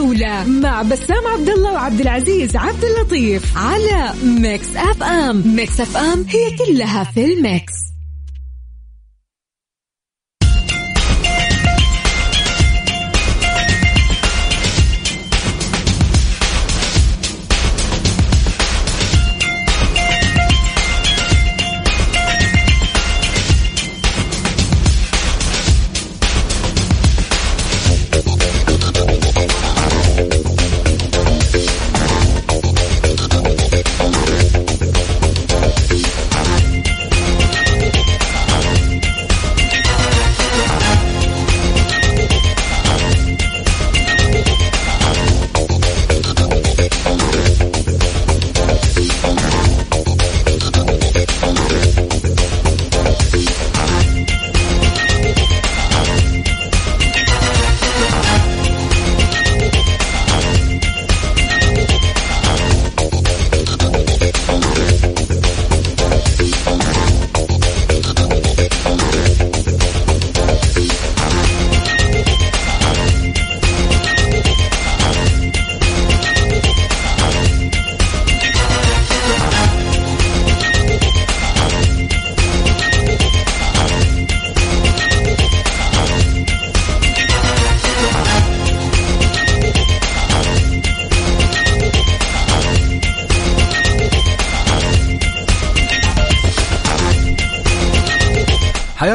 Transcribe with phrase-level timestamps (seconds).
[0.00, 5.42] الجولة مع بسام عبد الله وعبد العزيز عبد اللطيف على Mix FM.
[5.56, 7.89] Mix FM هي كلها في ال mix.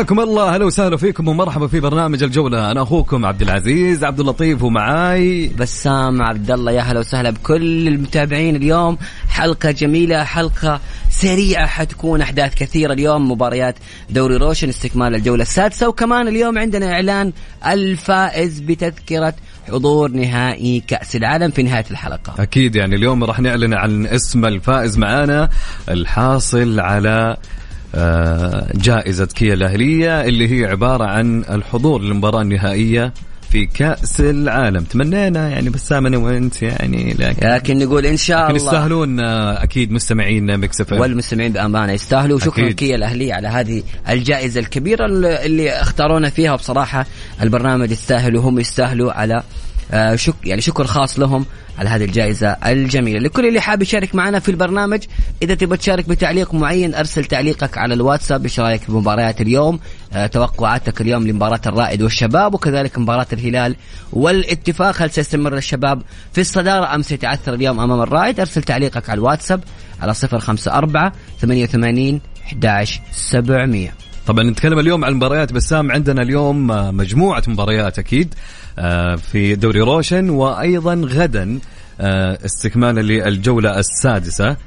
[0.06, 0.54] حياكم الله.
[0.54, 2.72] أهلا وسهلا فيكم ومرحبا في برنامج الجولة.
[2.72, 6.72] أنا أخوكم عبد العزيز عبد اللطيف ومعاي بسام عبد الله.
[6.72, 8.98] يا هلا وسهلا بكل المتابعين اليوم.
[9.30, 11.68] حلقة جميلة حلقة سريعة.
[11.68, 13.76] حتكون أحداث كثيرة اليوم مباريات
[14.10, 15.90] دوري روشن استكمال الجولة السادسة.
[15.90, 17.34] وكمان اليوم عندنا إعلان
[17.68, 19.34] الفائز بتذكرة
[19.68, 22.44] حضور نهائي كأس العالم في نهاية الحلقة.
[22.44, 25.50] أكيد يعني اليوم راح نعلن عن اسم الفائز معانا
[25.90, 27.38] الحاصل على
[28.76, 33.14] جائزة كيا الأهلية اللي هي عبارة عن الحضور للمباراة النهائية
[33.50, 34.84] في كأس العالم.
[34.84, 38.56] تمنينا يعني بس أنا وأنت يعني لكن, لكن نقول إن شاء الله.
[38.56, 42.36] يستاهلون آه، أكيد مستمعين مكسف والمستمعين بأمانة يستاهلوا.
[42.36, 45.06] وشكرا كيا الأهلية على هذه الجائزة الكبيرة
[45.46, 46.56] اللي اختارونا فيها.
[46.56, 47.06] بصراحة
[47.42, 49.44] البرنامج يستاهل وهم يستاهلوا على
[49.92, 51.46] آه، شك يعني شكر خاص لهم
[51.80, 53.20] على هذه الجائزة الجميلة.
[53.20, 55.04] لكل اللي حاب يشارك معنا في البرنامج
[55.42, 58.44] إذا تبغى تشارك بتعليق معين أرسل تعليقك على الواتساب.
[58.44, 59.80] إيش رأيك في مباريات اليوم؟
[60.14, 63.76] أه توقعاتك اليوم لمباراة الرائد والشباب وكذلك مباراة الهلال
[64.14, 65.02] والاتفاق.
[65.02, 66.02] هل سيستمر الشباب
[66.34, 69.64] في الصدارة أم سيتعثر اليوم أمام الرائد؟ أرسل تعليقك على الواتساب
[70.02, 73.90] على 054 88 11 700
[74.28, 78.34] طبعا نتكلم اليوم عن المباريات بسام عندنا اليوم آه، مجموعة مباريات أكيد.
[78.34, 78.38] آه،
[79.18, 81.60] في دوري روشن وأيضا غدا
[82.02, 84.58] آه، استكمالا للجولة السادسة.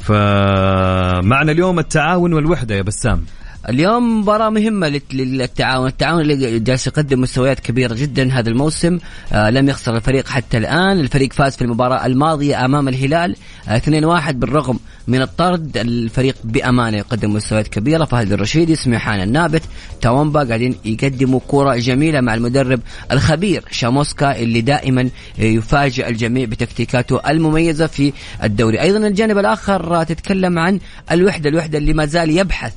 [0.00, 3.24] فمعنا اليوم التعاون والوحدة يا بسام.
[3.68, 8.98] اليوم مباراة مهمة للتعاون، التعاون اللي جالس يقدم مستويات كبيرة جدا هذا الموسم،
[9.32, 13.36] آه لم يخسر الفريق حتى الآن، الفريق فاز في المباراة الماضية أمام الهلال
[13.68, 14.78] آه 2-1 بالرغم
[15.10, 19.62] من الطرد، الفريق بأمانة يقدم مستويات كبيرة، فهد الرشيدي، سميحان النابت،
[20.00, 22.80] تاومبا قاعدين يقدموا كرة جميلة مع المدرب
[23.12, 28.12] الخبير شاموسكا اللي دائما يفاجئ الجميع بتكتيكاته المميزة في
[28.42, 30.80] الدوري، أيضا الجانب الآخر تتكلم عن
[31.12, 32.72] الوحدة، الوحدة اللي ما زال يبحث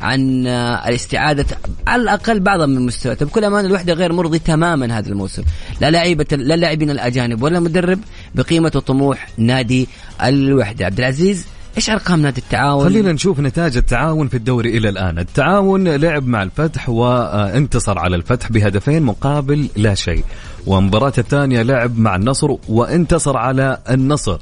[0.00, 0.46] عن
[0.86, 1.46] الاستعادة
[1.86, 5.42] على الأقل بعضا من مستوياته بكل أمان الوحدة غير مرضي تماما هذا الموسم.
[5.80, 8.00] لا لاعيبة لا لاعبين الأجانب ولا مدرب
[8.34, 9.88] بقيمة وطموح نادي
[10.24, 10.86] الوحدة.
[10.86, 15.88] عبد العزيز إيش أرقام نادي التعاون؟ خلينا نشوف نتائج التعاون في الدوري إلى الآن، التعاون
[15.88, 20.24] لعب مع الفتح وانتصر على الفتح بهدفين مقابل لا شيء،
[20.66, 24.38] والمباراة الثانية لعب مع النصر وانتصر على النصر.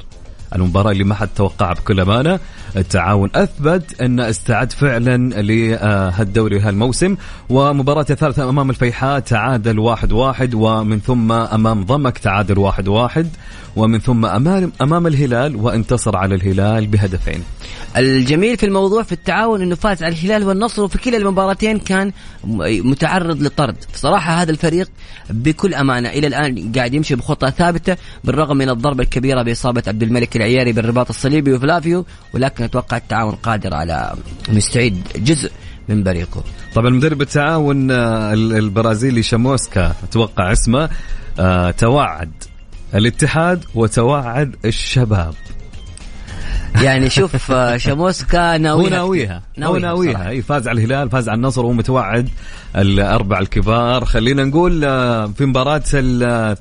[0.55, 2.41] المباراة اللي ما حد توقعها بكل أمانة.
[2.77, 7.17] التعاون أثبت أن استعد فعلا لهالدوري هالموسم
[7.49, 13.29] ومباراة الثالثة أمام الفيحاء تعادل واحد واحد ومن ثم أمام ضمك تعادل واحد واحد.
[13.77, 17.43] ومن ثم أمام, أمام الهلال وانتصر على الهلال بهدفين.
[17.97, 22.13] الجميل في الموضوع في التعاون إنه فاز على الهلال والنصر وفي كلا المباراتين كان
[22.85, 23.77] متعرض لطرد.
[23.95, 24.89] صراحة هذا الفريق
[25.31, 30.37] بكل أمانة إلى الآن قاعد يمشي بخطة ثابتة بالرغم من الضربة الكبيرة بإصابة عبد الملك
[30.37, 34.15] العياري بالرباط الصليبي وفلافيو ولكن أتوقع التعاون قادر على
[34.49, 35.51] مستعيد جزء
[35.89, 36.45] من بريقه.
[36.75, 40.91] طبعا مدرب التعاون البرازيلي شاموسكا أتوقع اسمه
[41.39, 42.31] آه، توعد
[42.97, 45.35] الاتحاد وتوعد الشباب.
[46.83, 48.87] يعني شوف آه، شاموسكا ناويها.
[48.87, 49.43] هو ناويها.
[49.63, 52.29] هو ناويها أي فاز على الهلال فاز على النصر ومتوعد
[52.77, 54.05] الاربع الكبار.
[54.05, 55.83] خلينا نقول آه، في مباراة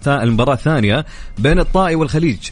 [0.07, 1.05] المباراة الثانية
[1.37, 2.49] بين الطائي والخليج.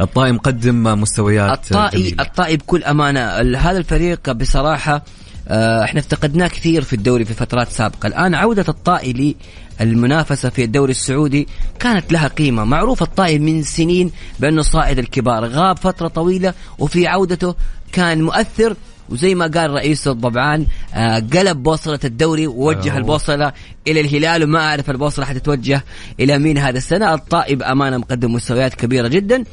[0.00, 2.22] الطائي مقدم مستويات الطائي جميلة.
[2.22, 3.20] الطائي بكل أمانة.
[3.56, 5.02] هذا الفريق بصراحة
[5.48, 8.06] آه، إحنا افتقدناه كثير في الدوري في فترات سابقة.
[8.06, 9.36] الآن عودة الطائي
[9.80, 11.48] للمنافسه في الدوري السعودي
[11.80, 12.64] كانت لها قيمة.
[12.64, 15.44] معروف الطائي من سنين بأنه صائد الكبار.
[15.44, 17.54] غاب فترة طويلة وفي عودته
[17.92, 18.76] كان مؤثر
[19.08, 22.98] وزي ما قال رئيس الضبعان آه قلب بوصلة الدوري ووجه أوه.
[22.98, 23.52] البوصلة
[23.88, 25.84] إلى الهلال وما أعرف البوصلة حتتوجه
[26.20, 27.14] إلى مين هذا السنة.
[27.14, 29.44] الطائي بأمانة مقدم مستويات كبيرة جدا.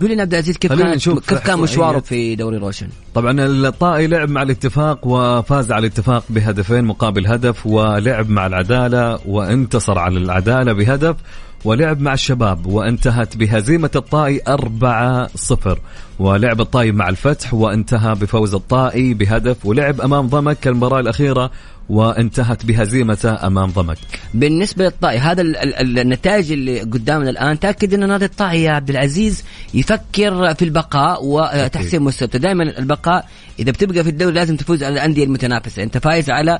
[0.00, 4.30] قول لنا عبد العزيز كيف كان كيف كان مشواره في دوري روشن؟ طبعا الطائي لعب
[4.30, 11.16] مع الاتفاق وفاز على الاتفاق بهدفين مقابل هدف ولعب مع العدالة وانتصر على العدالة بهدف
[11.64, 15.78] ولعب مع الشباب وانتهت بهزيمة الطائي 4-0
[16.18, 21.50] ولعب الطائي مع الفتح وانتهى بفوز الطائي بهدف ولعب أمام ضمك المباراة الأخيرة
[21.92, 23.98] وانتهت بهزيمته أمام ضمك.
[24.34, 25.42] بالنسبة للطائي هذا
[25.80, 27.60] النتائج اللي قدامنا الآن.
[27.60, 29.44] تأكد إن نادي الطائي يا عبد العزيز
[29.74, 32.28] يفكر في البقاء وتحسين مستوى.
[32.28, 33.28] دائما البقاء
[33.58, 35.82] إذا بتبقى في الدوري لازم تفوز على الأندية المتنافسة.
[35.82, 36.58] أنت فايز على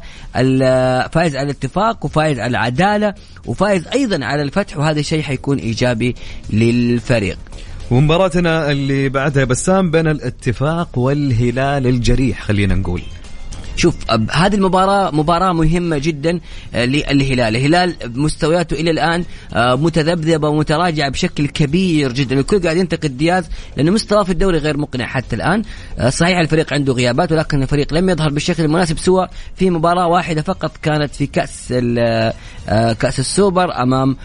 [1.12, 3.14] فايز على الاتفاق وفايز على العدالة
[3.46, 6.14] وفايز أيضا على الفتح وهذا الشيء حيكون إيجابي
[6.50, 7.38] للفريق.
[7.90, 13.02] ومباراتنا اللي بعدها بسام بين الاتفاق والهلال الجريح خلينا نقول.
[13.76, 13.94] شوف
[14.32, 16.40] هذه المباراة مباراة مهمة جدا
[16.74, 19.24] آه، للهلال، الهلال مستوياته إلى الآن
[19.54, 24.76] آه، متذبذبة ومتراجعة بشكل كبير جدا، الكل قاعد ينتقد دياز لأنه مستواه في الدوري غير
[24.76, 25.62] مقنع حتى الآن،
[25.98, 30.42] آه، صحيح الفريق عنده غيابات ولكن الفريق لم يظهر بالشكل المناسب سوى في مباراة واحدة
[30.42, 31.74] فقط كانت في كأس
[33.00, 34.16] كأس السوبر أمام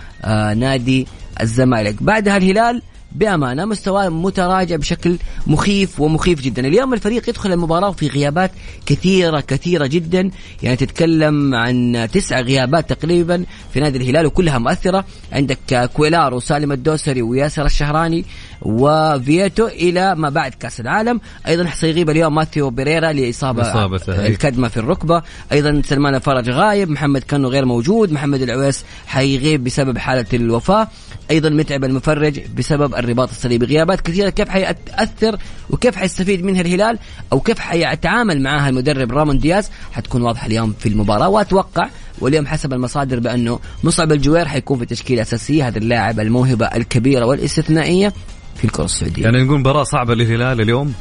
[0.56, 1.08] نادي
[1.42, 2.82] الزمالك، بعدها الهلال
[3.18, 5.18] بأمانة مستواه متراجع بشكل
[5.48, 6.68] مخيف ومخيف جدا.
[6.68, 8.52] اليوم الفريق يدخل المباراة في غيابات
[8.86, 10.32] كثيرة كثيرة جدا.
[10.64, 15.06] يعني تتكلم عن تسع غيابات تقريبا في نادي الهلال وكلها مؤثرة.
[15.32, 18.26] عندك كويلار وسالم الدوسري وياسر الشهراني
[18.62, 21.22] وفييتو إلى ما بعد كأس العالم.
[21.48, 23.64] أيضا سيغيب اليوم ماثيو بيريرا لإصابة
[24.08, 25.22] الكدمة في الركبة.
[25.52, 26.90] أيضا سلمان الفرج غايب.
[26.90, 28.12] محمد كانو غير موجود.
[28.12, 30.88] محمد العويس حيغيب بسبب حالة الوفاة.
[31.32, 33.66] أيضا متعب المفرج بسبب الرباط الصليبي.
[33.66, 35.38] غيابات كثيرة كيف حيأثر
[35.70, 37.00] وكيف حيستفيد منها الهلال
[37.34, 41.30] أو كيف حيتعامل معها المدرب رامون دياز؟ حتكون واضحة اليوم في المباراة.
[41.30, 41.90] وأتوقع
[42.20, 48.14] واليوم حسب المصادر بأنه مصعب الجوير حيكون في تشكيلة أساسية هذا اللاعب الموهبة الكبيرة والاستثنائية
[48.56, 49.24] في الكرة السعودية.
[49.24, 50.94] يعني نقول مباراة صعبة للهلال اليوم؟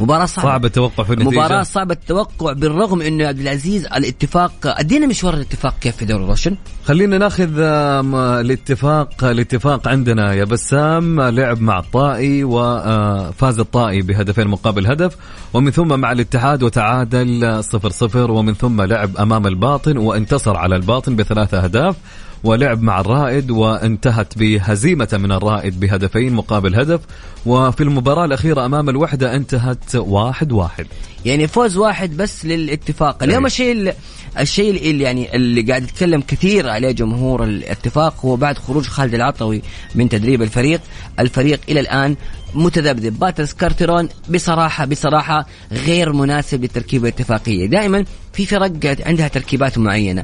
[0.00, 0.48] مباراة صعبة.
[0.48, 1.30] صعب التوقع في النتيجة.
[1.30, 6.56] مباراة صعبة التوقع بالرغم انه عبد العزيز الاتفاق أدينا مشوار الاتفاق كيف في دوري روشن
[6.84, 11.20] خلينا ناخذ الاتفاق الاتفاق عندنا يا بسام.
[11.20, 15.16] لعب مع الطائي وفاز آه، الطائي بهدفين مقابل هدف.
[15.54, 18.30] ومن ثم مع الاتحاد وتعادل صفر صفر.
[18.30, 21.96] ومن ثم لعب أمام الباطن وانتصر على الباطن بثلاثة أهداف.
[22.44, 27.00] ولعب مع الرائد وانتهت بهزيمة من الرائد بهدفين مقابل هدف.
[27.46, 30.86] وفي المباراة الأخيرة أمام الوحدة انتهت واحد واحد.
[31.24, 33.22] يعني فوز واحد بس للاتفاق.
[33.22, 33.94] اليوم الشيء
[34.38, 39.62] الشيء اللي يعني اللي قاعد يتكلم كثير عليه جمهور الاتفاق هو بعد خروج خالد العطوي
[39.94, 40.80] من تدريب الفريق.
[41.18, 42.16] الفريق إلى الآن
[42.54, 43.18] متذبذب.
[43.18, 47.66] باترس كارتيرون بصراحة بصراحة غير مناسب للتركيبة الاتفاقية.
[47.66, 48.72] دائما في فرق
[49.06, 50.22] عندها تركيبات معينة.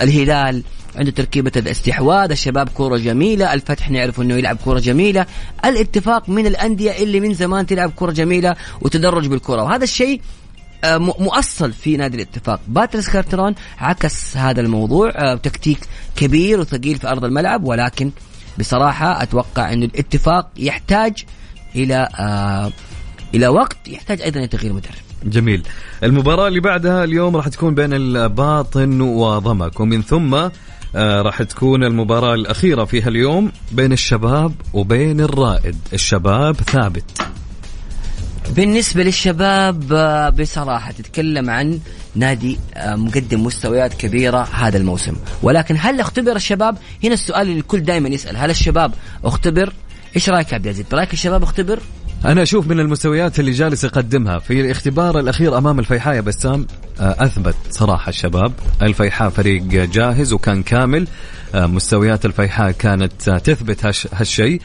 [0.00, 0.62] الهلال
[0.96, 5.26] عنده تركيبة الاستحواذ الشباب كورة جميلة الفتح نعرف أنه يلعب كورة جميلة.
[5.64, 10.20] الاتفاق من الأندية اللي من زمان تلعب كورة جميلة وتدرج بالكرة وهذا الشيء
[10.84, 12.60] آه، مؤصل في نادي الاتفاق.
[12.68, 15.78] باتريس كارترون عكس هذا الموضوع آه، تكتيك
[16.16, 17.64] كبير وثقيل في أرض الملعب.
[17.64, 18.10] ولكن
[18.58, 21.24] بصراحة أتوقع أن الاتفاق يحتاج
[21.76, 22.72] إلى آه،
[23.34, 24.94] إلى وقت يحتاج أيضا لتغيير مدرب.
[25.24, 25.62] جميل.
[26.02, 32.34] المباراة اللي بعدها اليوم راح تكون بين الباطن وضمك ومن ثم آه راح تكون المباراة
[32.34, 35.76] الأخيرة فيها اليوم بين الشباب وبين الرائد.
[35.92, 37.30] الشباب ثابت.
[38.56, 41.80] بالنسبة للشباب آه، بصراحة تتكلم عن
[42.14, 45.16] نادي آه، مقدم مستويات كبيرة هذا الموسم.
[45.42, 48.36] ولكن هل اختبر الشباب؟ هنا السؤال اللي الكل دائما يسأل.
[48.36, 48.92] هل الشباب
[49.24, 49.72] اختبر؟
[50.16, 51.78] إيش رأيك عبد العزيز؟ برأيك الشباب اختبر
[52.24, 56.66] أنا أشوف من المستويات اللي جالس يقدمها في الاختبار الأخير أمام الفيحاء يا بسام
[57.00, 58.52] آه، أثبت صراحة الشباب.
[58.82, 61.06] الفيحاء فريق جاهز وكان كامل
[61.54, 64.60] آه، مستويات الفيحاء كانت آه، تثبت هالشيء.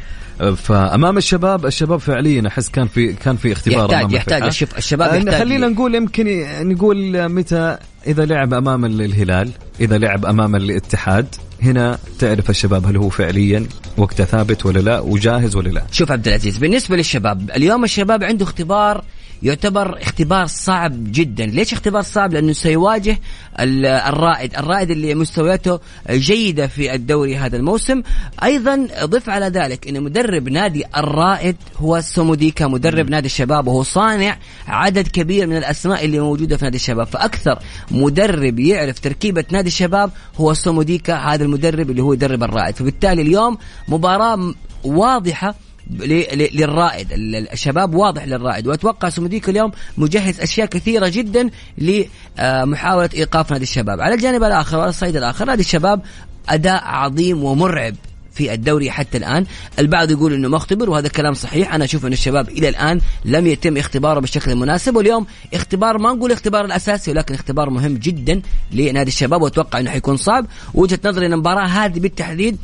[0.55, 4.43] فأمام الشباب الشباب فعليا أحس كان في كان في اختبار يحتاج أمام يحتاج.
[4.43, 9.49] الشف الشباب يحتاج خلينا نقول يمكن نقول متى إذا لعب أمام الهلال
[9.79, 11.27] إذا لعب أمام الاتحاد.
[11.61, 16.27] هنا تعرف الشباب هل هو فعليا وقته ثابت ولا لا وجاهز ولا لا؟ شوف عبد
[16.27, 19.03] العزيز بالنسبة للشباب اليوم الشباب عنده اختبار
[19.45, 21.45] يعتبر اختبار صعب جدا.
[21.45, 23.19] ليش اختبار صعب؟ لأنه سيواجه
[23.59, 24.55] الرائد.
[24.57, 28.01] الرائد اللي مستوياته جيدة في الدوري هذا الموسم.
[28.43, 32.67] أيضا ضف على ذلك إن مدرب نادي الرائد هو سوموديكا.
[32.67, 34.37] مدرب نادي الشباب وهو صانع
[34.67, 37.07] عدد كبير من الأسماء اللي موجودة في نادي الشباب.
[37.07, 37.59] فأكثر
[37.91, 42.75] مدرب يعرف تركيبة نادي الشباب هو سوموديكا هذا المدرب اللي هو يدرب الرائد.
[42.75, 45.55] فبالتالي اليوم مباراة واضحة
[45.91, 47.07] للرائد.
[47.53, 48.67] الشباب واضح للرائد.
[48.67, 54.01] وأتوقع سموديك اليوم مجهز أشياء كثيرة جدا لمحاوله إيقاف نادي الشباب.
[54.01, 56.01] على الجانب الآخر وعلى الصعيد الآخر نادي الشباب
[56.49, 57.95] أداء عظيم ومرعب
[58.33, 59.45] في الدوري حتى الآن.
[59.79, 61.73] البعض يقول إنه مختبر وهذا كلام صحيح.
[61.73, 64.95] أنا أشوف إن الشباب إلى الآن لم يتم اختباره بالشكل المناسب.
[64.95, 69.41] واليوم اختبار ما نقول اختبار الأساسي ولكن اختبار مهم جدا لنادي الشباب.
[69.41, 70.45] وأتوقع إنه حيكون صعب.
[70.73, 72.57] وجهة نظري إن المباراة هذه بالتحديد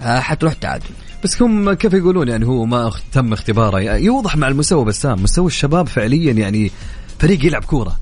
[0.00, 0.84] آه، حتروح تعادل.
[1.24, 3.78] بس هم كيف يقولون يعني هو ما تم اختباره.
[3.78, 5.22] يعني يوضح مع المستوى بسام.
[5.22, 6.70] مستوى الشباب فعليا يعني
[7.18, 7.96] فريق يلعب كورة.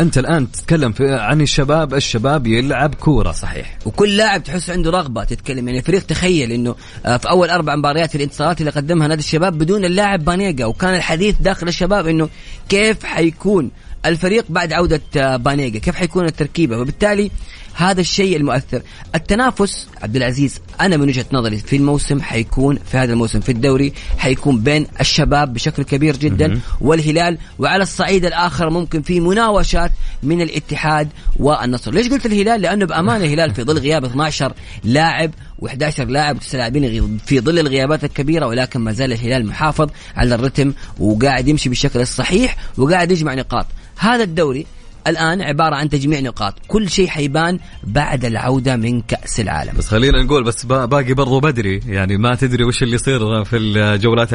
[0.00, 3.32] أنت الآن تتكلم في عن الشباب الشباب يلعب كورة.
[3.32, 3.78] صحيح.
[3.86, 5.68] وكل لاعب تحس عنده رغبة تتكلم.
[5.68, 6.74] يعني الفريق تخيل إنه
[7.06, 10.66] آه، في أول أربع مباريات في الانتصارات اللي قدمها نادي الشباب بدون اللاعب بانيجا.
[10.66, 12.28] وكان الحديث داخل الشباب إنه
[12.68, 13.70] كيف حيكون
[14.06, 17.30] الفريق بعد عودة آه، بانيجا؟ كيف حيكون التركيبة؟ وبالتالي
[17.74, 18.82] هذا الشيء المؤثر.
[19.14, 23.92] التنافس عبد العزيز أنا من وجهة نظري في الموسم حيكون في هذا الموسم في الدوري
[24.18, 31.08] حيكون بين الشباب بشكل كبير جدا والهلال وعلى الصعيد الآخر ممكن في مناوشات من الاتحاد
[31.36, 31.92] والنصر.
[31.92, 34.52] ليش قلت الهلال؟ لأنه بأمانة الهلال في ظل غياب 12
[34.84, 35.30] لاعب
[35.62, 40.72] و11 لاعب وتسع لاعبين في ظل الغيابات الكبيرة ولكن ما زال الهلال محافظ على الرتم
[40.98, 43.66] وقاعد يمشي بالشكل الصحيح وقاعد يجمع نقاط.
[43.96, 44.66] هذا الدوري
[45.06, 46.54] الآن عبارة عن تجميع نقاط.
[46.68, 49.72] كل شيء حيبان بعد العودة من كأس العالم.
[49.78, 51.80] بس خلينا نقول بس باقي برضو بدري.
[51.86, 54.28] يعني ما تدري وش اللي يصير في الجولات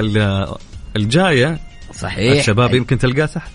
[0.95, 1.59] الجاية.
[1.93, 2.39] صحيح.
[2.39, 3.51] الشباب يمكن تلقاه تحت.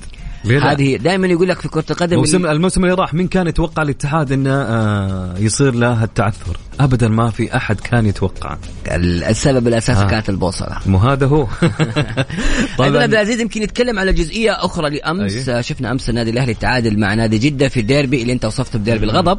[0.50, 4.32] هذه دائما يقول لك في كرة القدم الموسم الموسم اللي راح مين كان يتوقع الاتحاد
[4.32, 8.56] إنه آه يصير له التعثر؟ ابدا ما في أحد كان يتوقع.
[8.86, 10.08] السبب الاساسي آه.
[10.08, 10.76] كانت البوصلة.
[10.86, 11.46] مو هذا هو.
[12.78, 13.02] طبعا.
[13.02, 15.48] عبد العزيز يمكن يتكلم على جزئية أخرى لأمس.
[15.48, 15.60] أيه.
[15.60, 19.38] شفنا أمس النادي الأهلي تعادل مع نادي جدة في الديربي اللي أنت وصفته بديربي الغضب.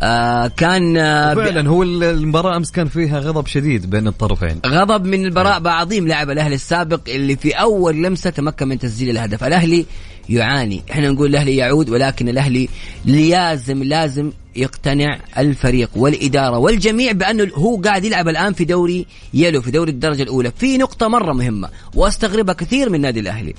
[0.00, 4.60] آه كان آه فعلا هو المباراة أمس كان فيها غضب شديد بين الطرفين.
[4.66, 5.70] غضب من البراء أيه.
[5.70, 9.44] عظيم لاعب الأهلي السابق اللي في أول لمسة تمكن من تسجيل الهدف.
[9.44, 9.86] الأهلي
[10.30, 10.82] يعاني.
[10.90, 12.68] إحنا نقول الأهلي يعود ولكن الأهلي
[13.04, 19.70] لازم لازم يقتنع الفريق والإدارة والجميع بأنه هو قاعد يلعب الآن في دوري يلو في
[19.70, 20.52] دوري الدرجة الأولى.
[20.56, 23.54] في نقطة مرة مهمة وأستغربها كثير من نادي الأهلي.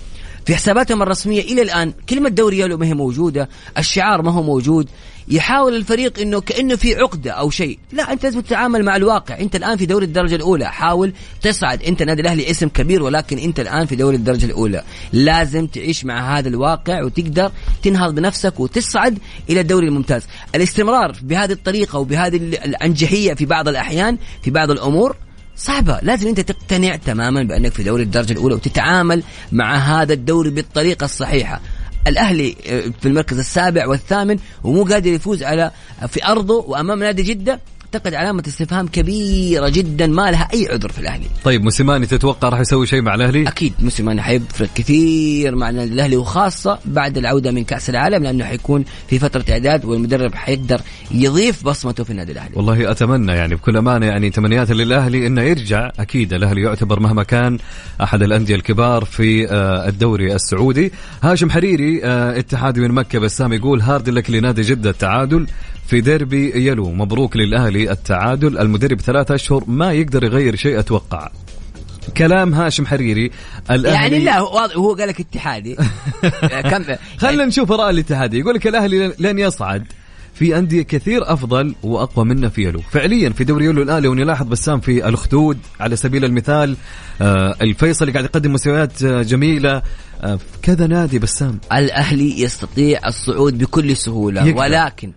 [0.45, 4.89] في حساباتهم الرسمية إلى الآن كلمة دوري يلو ما هي موجودة الشعار ما هو موجود.
[5.27, 7.79] يحاول الفريق إنه كأنه في عقدة أو شيء.
[7.91, 9.39] لا أنت لازم تتعامل مع الواقع.
[9.39, 10.71] أنت الآن في دوري الدرجة الأولى.
[10.71, 11.83] حاول تصعد.
[11.83, 14.83] أنت نادي الأهلي اسم كبير ولكن أنت الآن في دوري الدرجة الأولى.
[15.13, 17.51] لازم تعيش مع هذا الواقع وتقدر
[17.83, 19.17] تنهض بنفسك وتصعد
[19.49, 20.23] إلى الدوري الممتاز.
[20.55, 25.15] الاستمرار بهذه الطريقة وبهذه الأنجحية في بعض الأحيان في بعض الأمور
[25.57, 25.99] صعبة.
[26.01, 31.61] لازم أنت تقتنع تماما بأنك في دوري الدرجة الأولى وتتعامل مع هذا الدوري بالطريقة الصحيحة.
[32.07, 35.71] الأهلي آه، في المركز السابع والثامن ومو قادر يفوز على
[36.07, 37.59] في أرضه وأمام نادي جدة.
[37.95, 41.25] اعتقد علامة استفهام كبيرة جدا ما لها أي عذر في الأهلي.
[41.43, 46.79] طيب موسيماني تتوقع راح يسوي شيء مع الأهلي؟ أكيد موسيماني حيفرق كثير مع الأهلي وخاصة
[46.85, 50.81] بعد العودة من كأس العالم لأنه حيكون في فترة إعداد والمدرب حيقدر
[51.11, 52.55] يضيف بصمته في النادي الأهلي.
[52.55, 57.57] والله أتمنى يعني بكل أمانة يعني تمنيات للأهلي إنه يرجع أكيد الأهلي يعتبر مهما كان
[58.03, 60.91] أحد الأندية الكبار في آه، الدوري السعودي.
[61.23, 65.47] هاشم حريري آه، اتحادي من مكة بسام يقول هارد لك لنادي جدة التعادل
[65.91, 66.91] في ديربي يلو.
[66.91, 68.57] مبروك للأهلي التعادل.
[68.57, 71.29] المدرب ثلاثة أشهر ما يقدر يغير شيء أتوقع.
[72.17, 73.31] كلام هاشم حريري
[73.71, 74.39] الأهلي يعني لا
[74.75, 75.77] هو قال لك اتحادي.
[76.71, 76.83] كم
[77.17, 78.39] خلينا نشوف رأي الاتحادي.
[78.39, 79.83] يقول لك الأهلي لن يصعد.
[80.33, 82.81] في أندية كثير أفضل وأقوى منه في يلو.
[82.91, 86.75] فعليا في دوري يلو الان لو نلاحظ بسام في الأخدود على سبيل المثال
[87.21, 89.81] آه الفيصلي قاعد يقدم مستويات آه جميلة.
[90.21, 91.59] آه كذا نادي بسام.
[91.73, 94.59] الأهلي يستطيع الصعود بكل سهولة يقدر.
[94.59, 95.11] ولكن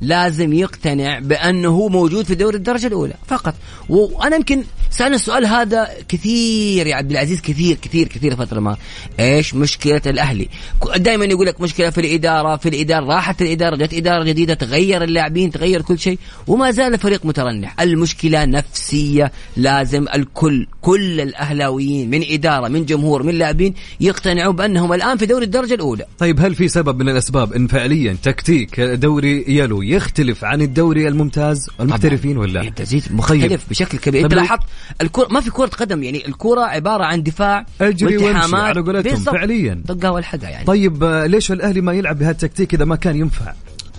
[0.00, 3.54] لازم يقتنع بأنه هو موجود في دوري الدرجة الأولى فقط.
[3.88, 8.76] وأنا يمكن سألنا السؤال هذا كثير يا عبد العزيز كثير كثير كثير فتره ما
[9.20, 10.48] إيش مشكلة الأهلي؟
[10.96, 15.50] دائما يقول لك مشكلة في الإدارة في الإدارة راحت الإدارة جت إدارة جديدة تغير اللاعبين
[15.50, 17.80] تغير كل شيء وما زال الفريق مترنح.
[17.80, 25.16] المشكلة نفسية لازم الكل كل الأهلاويين من إدارة من جمهور من لاعبين يقتنعوا بأنهم الآن
[25.16, 26.04] في دوري الدرجة الأولى.
[26.18, 31.70] طيب هل في سبب من الأسباب إن فعليا تكتيك دوري يلو يختلف عن الدوري الممتاز
[31.80, 33.70] المحترفين ولا أنت زيد مختلف.
[33.70, 34.62] بشكل كبير أنت لاحظت
[35.00, 38.56] الكرة ما في كرة قدم يعني الكرة عبارة عن دفاع أجري وأمشي.
[38.56, 39.16] على قولتهم.
[39.16, 43.52] فعليا طقها والحقها يعني طيب آه، ليش الأهلي ما يلعب بهالتكتيك إذا ما كان ينفع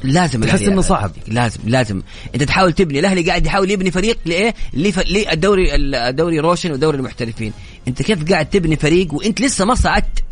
[0.04, 0.82] لازم تحس يلعب.
[0.82, 1.12] صعب.
[1.28, 2.02] لازم لازم
[2.36, 7.54] أنت تحاول تبني الأهلي قاعد يحاول يبني فريق لإيه؟ للدوري الدوري روشن ودوري المحترفين
[7.88, 10.24] أنت كيف قاعد تبني فريق وأنت لسه ما صعدت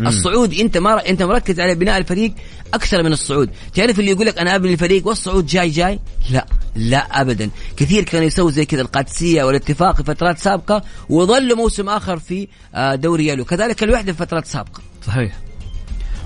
[0.00, 2.34] الصعود انت ما انت مركز على بناء الفريق
[2.74, 3.50] أكثر من الصعود.
[3.74, 6.46] تعرف اللي يقول لك أنا أبني الفريق والصعود جاي جاي؟ لا
[6.76, 7.50] لا ابدا.
[7.76, 12.94] كثير كانوا يسووا زي كذا القادسية والاتفاق في فترات سابقة وظلوا موسم آخر في آه،
[12.94, 13.44] دوري يلو.
[13.44, 14.80] كذلك الوحدة في فترات سابقة.
[15.06, 15.32] صحيح.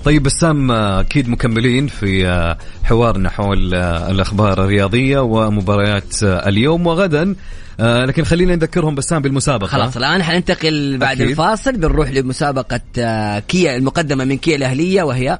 [0.05, 6.87] طيب بسام آه، أكيد مكملين في آه، حوارنا حول الأخبار الرياضية ومباريات اليوم.
[6.87, 7.35] وغدا
[7.79, 9.67] آه، لكن خلينا نذكرهم بسام بالمسابقة.
[9.67, 11.29] خلاص الآن حننتقل بعد أكيد.
[11.29, 15.39] الفاصل بنروح لمسابقة آه، كيا المقدمة من كيا الأهلية وهي؟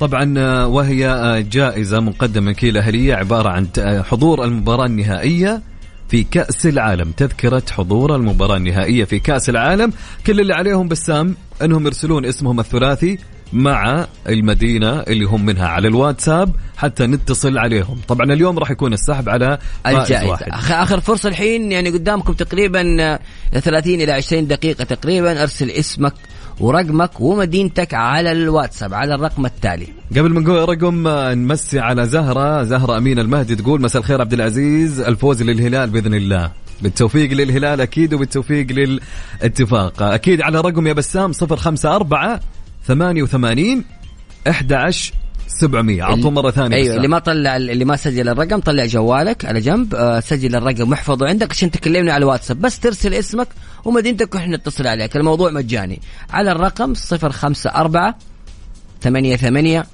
[0.00, 5.62] طبعا آه، وهي آه، جائزة مقدمة من كيل اهليه عبارة عن آه، حضور المباراة النهائية
[6.08, 7.10] في كأس العالم.
[7.10, 9.92] تذكرة حضور المباراة النهائية في كأس العالم.
[10.26, 13.18] كل اللي عليهم بسام أنهم يرسلون اسمهم الثلاثي.
[13.52, 17.98] مع المدينة اللي هم منها على الواتساب حتى نتصل عليهم.
[18.08, 20.30] طبعا اليوم راح يكون السحب على فائز الجائزة.
[20.30, 20.52] واحد.
[20.52, 23.20] آخر- آخر فرصة الحين يعني قدامكم تقريبا آه،
[23.60, 25.42] 30 إلى 20 دقيقة تقريبا.
[25.42, 26.14] أرسل اسمك
[26.60, 29.86] ورقمك ومدينتك على الواتساب على الرقم التالي.
[30.10, 32.62] قبل ما نقول رقم آه، نمسي على زهرة.
[32.62, 35.00] زهرة أمين المهدي تقول مساء الخير عبد العزيز.
[35.00, 36.50] الفوز للهلال بإذن الله.
[36.82, 40.02] بالتوفيق للهلال أكيد وبالتوفيق للاتفاق.
[40.02, 42.40] أكيد على رقم يا بسام 054
[42.86, 43.84] 88
[44.48, 45.14] 11
[45.48, 46.96] 700 أعطوه مرة ثانية أيوه.
[46.96, 49.94] اللي ما طلع اللي ما سجل الرقم طلع جوالك على جنب.
[49.94, 52.60] آه، سجل الرقم واحفظه عندك عشان تكلمني على الواتساب.
[52.60, 53.48] بس ترسل اسمك
[53.84, 55.16] ومدينتك وإحنا نتصل عليك.
[55.16, 56.00] الموضوع مجاني.
[56.30, 58.14] على الرقم 054
[59.00, 59.86] ثمانية ثمانية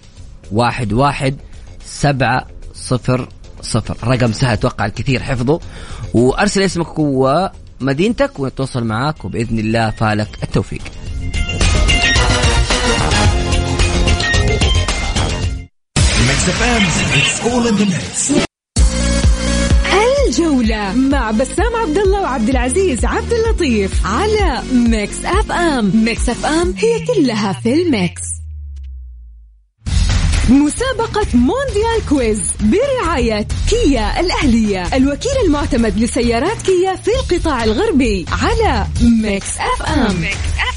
[0.53, 1.37] واحد واحد
[1.85, 3.29] سبعة صفر
[3.63, 3.97] صفر.
[4.09, 5.23] رقم سهل أتوقع الكثير.
[5.23, 5.61] حفظه
[6.15, 10.83] وأرسل اسمك ومدينتك ونتواصل معاك وبإذن الله فالك التوفيق.
[16.45, 16.83] Mix FM,
[17.19, 18.33] it's all in the mix.
[20.29, 27.07] الجولة مع بسام عبد الله وعبد العزيز عبد اللطيف على Mix FM Mix FM هي
[27.07, 28.23] كلها في ال mix.
[30.49, 34.97] مسابقة مونديال quiz برعاية كيا الأهلية.
[34.97, 40.37] الوكيل المعتمد لسيارات كيا في القطاع الغربي على Mix FM Mix
[40.69, 40.74] FM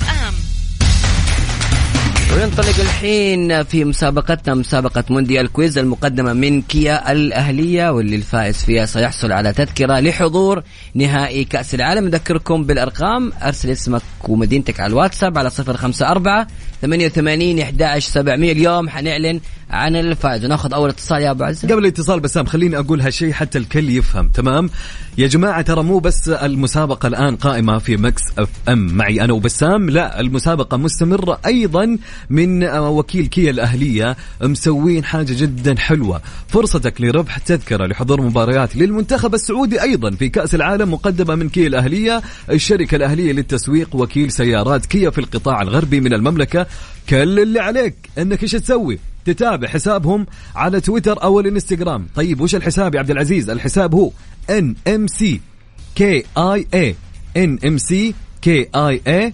[2.33, 9.31] وننطلق الحين في مسابقتنا مسابقة مونديال quiz المقدمة من كيا الأهلية واللي الفائز فيها سيحصل
[9.31, 10.63] على تذكرة لحضور
[10.95, 12.05] نهائي كأس العالم.
[12.07, 16.45] نذكركم بالأرقام أرسل اسمك ومدينتك على الواتساب على 054
[16.81, 20.45] 88 11 700 اليوم حنعلن عن الفائز.
[20.45, 21.67] وناخذ أول اتصال يا أبو عزة.
[21.67, 24.27] قبل الاتصال بسام خليني أقول هالشيء حتى الكل يفهم.
[24.27, 24.69] تمام؟
[25.17, 28.97] يا جماعة ترى مو بس المسابقة الآن قائمة في Mix FM.
[28.97, 31.97] معي أنا وبسام؟ لا المسابقة مستمرة أيضا
[32.29, 36.21] من وكيل كيا الأهلية مسوين حاجة جدا حلوة.
[36.47, 42.21] فرصتك لربح تذكرة لحضور مباريات للمنتخب السعودي أيضا في كأس العالم مقدمة من كيا الأهلية.
[42.51, 46.66] الشركة الأهلية للتسويق وكيل سيارات كيا في القطاع الغربي من المملكة
[47.09, 50.25] كل اللي عليك انك إيش تسوي؟ تتابع حسابهم
[50.55, 52.07] على تويتر أو الانستغرام.
[52.15, 54.11] طيب وش الحساب يا عبد العزيز؟ الحساب هو
[54.49, 55.41] ان ام سي
[55.95, 56.95] كي اي اي
[57.37, 59.33] ان ام سي كي اي اي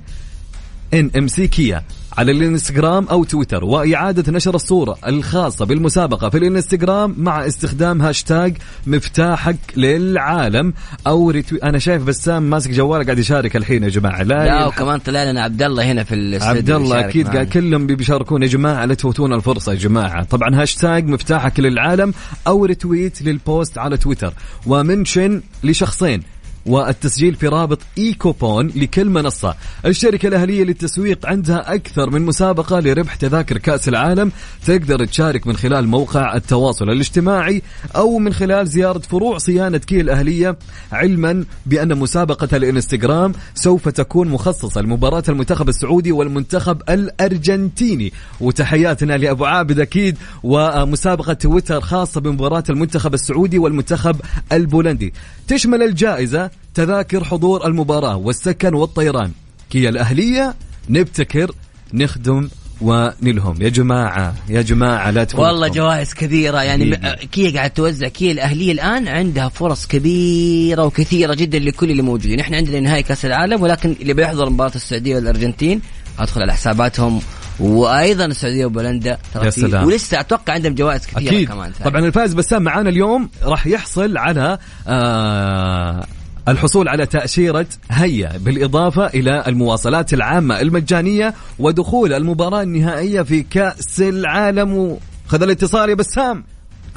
[0.94, 1.84] ان ام سي كيا
[2.18, 9.58] على الانستغرام أو تويتر وإعادة نشر الصورة الخاصة بالمسابقة في الانستغرام مع استخدام هاشتاج مفتاحك
[9.78, 10.74] للعالم
[11.08, 14.24] أو retweet أنا شايف بسام ماسك جواله قاعد يشارك الحين يا جماعة.
[14.24, 14.66] لا, لا.
[14.66, 17.28] وكمان طلع لنا عبد الله هنا في الاستوديو عبد الله أكيد.
[17.28, 18.44] قاعد كلهم بيشاركون.
[18.44, 20.24] يا جماعة لا تفوتون الفرصة يا جماعة.
[20.24, 22.14] طبعا هاشتاج مفتاحك للعالم
[22.48, 24.34] أو retweet لل post على تويتر.
[24.68, 26.24] و mention لشخصين.
[26.66, 29.56] والتسجيل في رابط اي كوبون لكل منصة.
[29.86, 34.32] الشركة الأهلية للتسويق عندها أكثر من مسابقة لربح تذاكر كأس العالم.
[34.66, 37.62] تقدر تشارك من خلال موقع التواصل الاجتماعي
[37.96, 40.58] أو من خلال زيارة فروع صيانة كيا الأهلية
[40.92, 48.14] علما بأن مسابقة الإنستغرام سوف تكون مخصصة لمباراة المنتخب السعودي والمنتخب الأرجنتيني.
[48.42, 54.16] وتحياتنا لأبو عابد أكيد ومسابقة تويتر خاصة بمباراة المنتخب السعودي والمنتخب
[54.52, 55.14] البولندي.
[55.48, 59.32] تشمل الجائزة تذاكر حضور المباراة والسكن والطيران.
[59.70, 60.56] كيا الأهلية
[60.90, 61.52] نبتكر
[61.94, 62.50] نخدم
[62.82, 63.62] ونلهم.
[63.62, 66.96] يا جماعة يا جماعة لا تفوتكم والله جوائز كبيرة يعني
[67.32, 72.40] كيا قاعد توزع كيا الأهلية الآن عندها فرص كبيرة وكثيرة جدا لكل اللي موجودين.
[72.40, 75.82] إحنا عندنا نهائي كأس العالم ولكن اللي بيحضر مباراة السعودية والأرجنتين
[76.20, 77.22] أدخل على حساباتهم.
[77.60, 79.88] وأيضا السعودية وبولندا يا سلام.
[79.88, 81.48] ولسه أتوقع عندهم جوائز كثيرة أكيد.
[81.48, 81.72] كمان.
[81.86, 86.06] طبعا الفائز بسام معانا اليوم راح يحصل على آه
[86.48, 94.98] الحصول على تأشيرة هيا بالإضافة إلى المواصلات العامة المجانية ودخول المباراة النهائية في كأس العالم.
[95.28, 96.44] خذ الاتصال يا بسام.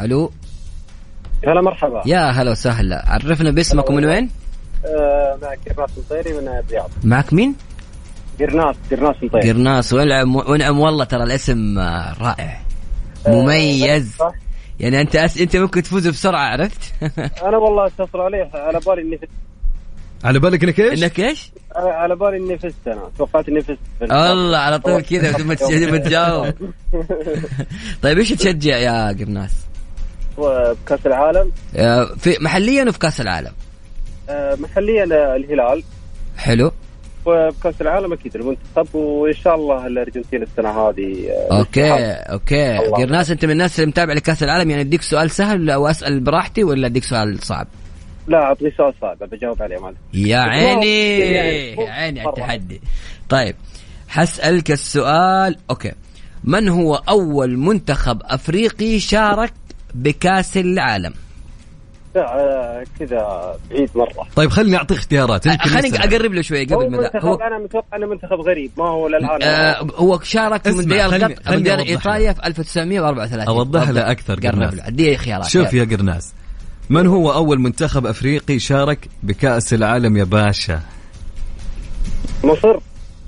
[0.01, 0.33] ألو.
[1.47, 2.03] هلا مرحبا.
[2.07, 3.05] يا هلا وسهلا.
[3.07, 4.31] عرفنا باسمك ومن وين؟
[4.87, 6.91] آه معك قرناس مطيري من الرياض.
[7.05, 7.55] معك مين؟
[8.41, 12.61] قرناس قرناس مطيري قرناص ونعم ونعم والله ترى الاسم آه، رائع.
[13.29, 14.17] مميز.
[14.19, 14.33] صح.
[14.81, 15.41] يعني أنت أس...
[15.41, 16.95] أنت ممكن تفوز بسرعة عرفت؟
[17.49, 19.29] أنا والله اتصل عليه على بالي إني فزت
[20.25, 23.79] على بالك إنك إيش؟ إنك إيش؟ على- على بالي إني فزت أنا توقعت إني فزت
[23.99, 26.55] في الله على طول كذا بدون ما تج- بدون ما تجاوب
[28.03, 29.53] طيب إيش تشجع يا قرناس؟
[30.39, 33.53] بكأس العالم آه، في محليا وفي كأس العالم
[34.29, 35.05] آه، محليا
[35.37, 35.83] الهلال
[36.37, 36.73] حلو
[37.27, 41.93] وبكاس العالم أكيد المنتخب وإن شاء الله الأرجنتين السنة هذه آه، أوكي.
[41.93, 42.77] Okay.
[42.79, 46.87] قرناس أنت من الناس اللي متابع لكأس العالم يعني أديك سؤال سهل واسال براحتي ولا
[46.87, 47.67] أديك سؤال صعب؟
[48.29, 52.29] لا اعطني سؤال صعب بجاوب عليه مالك يا عيني يا عيني على.
[52.29, 52.81] التحدي
[53.29, 53.55] طيب
[54.09, 55.93] حسألك السؤال okay
[56.45, 59.53] من هو أول منتخب أفريقي شارك
[59.95, 61.13] بكأس العالم؟
[62.99, 64.27] كذا بعيد مرة.
[64.37, 65.47] طيب خليني أعطيك اختيارات.
[65.47, 65.99] يمكن خليني.
[65.99, 68.71] أقرب له شوي قبل ما منتخب هو أنا متوقع إنه منتخب غريب.
[68.79, 69.43] ما هو للآن.
[69.43, 74.47] آه هو شارك في مونديال قطر مونديال أوضح إيطاليا في 1934 أوضح له أكثر، قرب
[74.47, 74.75] قرناس.
[74.75, 74.87] له.
[74.87, 75.75] اديه خيارات شوف.
[75.75, 76.33] يا قرناس
[76.91, 80.81] من هو أول منتخب أفريقي شارك بكأس العالم يا باشا؟
[82.45, 82.79] مصر.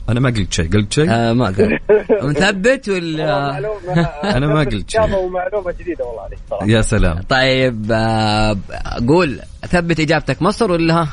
[0.09, 1.79] أنا ما قلت شيء قلت شيء؟ آه ما قال
[2.29, 5.01] مثبت والله ولا معلومه أنا ما قلت شيء.
[5.05, 8.57] إجابة ومعلومه جديدة والله عليك صراحة يا سلام طيب آه
[9.09, 11.09] قول ثبت إجابتك مصر ولا ها؟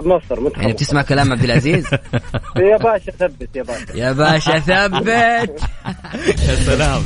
[0.00, 0.76] مصر منتخب يعني مصر.
[0.76, 1.86] بتسمع كلام عبد العزيز؟
[2.56, 5.06] يا باشا ثبت يا باشا يا باشا ثبت
[6.48, 7.02] يا سلام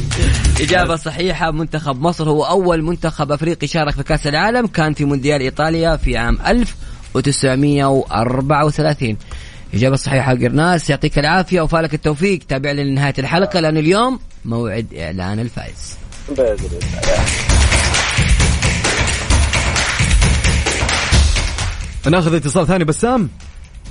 [0.61, 5.41] إجابة صحيحة منتخب مصر هو أول منتخب أفريقي شارك في كأس العالم كان في مونديال
[5.41, 9.17] إيطاليا في عام 1934
[9.75, 15.41] إجابة صحيحة قرناس يعطيك العافية وفالك التوفيق تابع لنا لنهاية الحلقة لأن اليوم موعد إعلان
[15.41, 17.25] الفائز بإذن الله
[22.11, 23.31] ناخذ اتصال ثاني بسام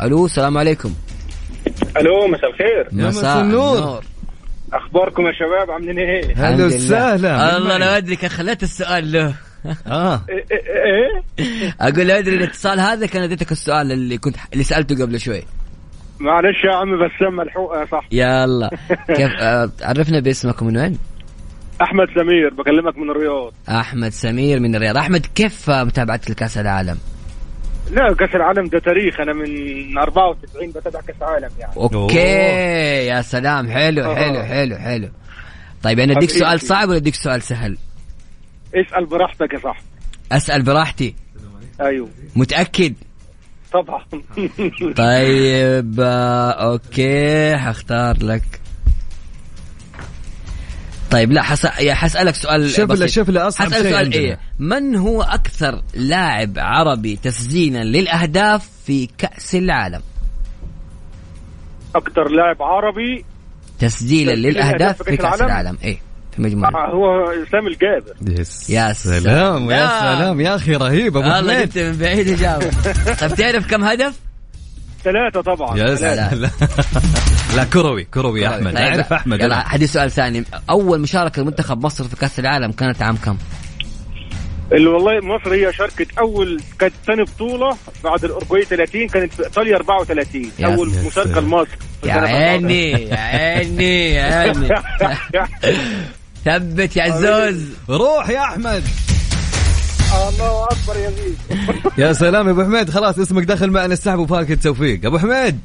[0.02, 0.94] ألو السلام عليكم
[1.98, 4.04] ألو مساء الخير مساء النور.
[4.74, 6.66] أخباركم يا شباب عاملين إيه؟ الحمد هلا لله.
[6.66, 9.34] وسهلا الله لو أدري كان خليت السؤال له
[9.88, 14.64] آه إيه إيه؟ إيه؟ أقول لو أدري الاتصال هذا كان أديتك السؤال اللي كنت اللي
[14.64, 15.44] سألته قبل شوي
[16.20, 18.06] معلش يا عمي بسام ملحوقه صح.
[18.12, 18.70] يلا.
[19.18, 20.98] كيف آه، عرفنا باسمك من وين؟
[21.82, 23.54] أحمد سمير بكلمك من الرياض.
[23.70, 24.98] أحمد سمير من الرياض.
[24.98, 26.98] أحمد كيف متابعتك لكأس العالم؟
[27.92, 29.20] لا كأس العالم ده تاريخ.
[29.20, 31.74] أنا من 94 بتابع كأس العالم يعني.
[31.78, 33.08] أوكي.
[33.08, 33.70] يا سلام.
[33.72, 34.16] حلو آه.
[34.16, 35.10] حلو حلو حلو.
[35.84, 36.30] طيب أنا أديك.
[36.30, 37.78] سؤال صعب ولا اديك سؤال سهل.
[38.76, 39.86] اسأل براحتك يا صاحبي.
[40.32, 41.16] أسأل براحتي.
[41.82, 42.10] أيوه.
[42.36, 42.94] متأكد؟
[43.74, 44.04] طبعا
[44.96, 48.62] طيب آه، okay حختار لك
[51.12, 51.66] طيب لا حس...
[51.80, 53.06] يا حسألك سؤال شوف له-.
[53.08, 54.22] شوف له أصعب حسألك شيء سؤال عندنا.
[54.22, 60.02] إيه من هو أكثر لاعب عربي تسجيلا للأهداف في كأس العالم
[61.96, 63.26] أكثر لاعب عربي
[63.80, 66.00] تسجيلا تسجيل للأهداف في كأس العالم؟ العالم إيه
[66.40, 66.70] مجموعة.
[66.72, 68.40] آه، هو إسلام الجابر.
[68.42, 68.70] Yes.
[68.70, 69.72] يا سلام.
[69.72, 70.18] يا سلام.
[70.18, 70.42] سلام.
[70.42, 72.70] يا أخي رهيب أبو والله جبت من بعيد إجابة.
[73.22, 74.14] طيب تعرف كم هدف؟
[75.04, 75.78] ثلاثة طبعا.
[75.78, 75.96] يا.
[75.96, 76.42] سلام.
[77.56, 78.74] لا كروي كروي يا أحمد.
[78.74, 79.42] طيب، أعرف أحمد.
[79.42, 79.70] يلا.
[79.70, 80.44] حديث سؤال ثاني.
[80.70, 83.38] أول مشاركة لمنتخب مصر في كأس العالم كانت عام كم؟
[84.72, 89.76] اللي والله مصر هي شاركت أول كانت ثاني بطولة بعد الأورجواي 30 كانت في ايطاليا
[89.76, 91.08] 34 يا أول سلام.
[91.08, 91.68] مشاركة لمصر
[92.06, 94.70] يا عيني يا عيني يا عيني.
[96.46, 97.66] ثبت يا عزوز.
[97.90, 98.84] روح يا أحمد.
[100.30, 101.38] الله أكبر يا زيد.
[101.98, 102.90] يا سلام يا أبو حميد.
[102.90, 105.06] خلاص اسمك دخل معنا السحب وفالك التوفيق.
[105.06, 105.60] أبو حميد.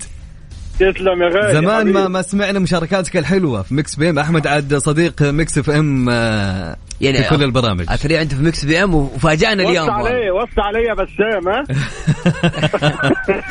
[0.78, 1.54] تسلم يا غالي.
[1.54, 1.92] زمان.
[1.92, 4.18] ما ما سمعنا مشاركاتك الحلوة في Mix FM.
[4.18, 7.86] أحمد عاد صديق Mix FM آه، يعني في كل البرامج.
[7.88, 9.90] اثري أنت في Mix FM وفاجأنا وص اليوم.
[9.90, 11.64] علي وص علي يا بسام ها؟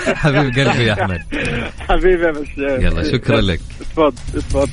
[0.21, 1.21] حبيب قلبي يا أحمد.
[1.89, 2.81] حبيبي يا بسام.
[2.81, 3.59] يلا شكرا لك.
[3.81, 4.69] اتفضل اتفضل.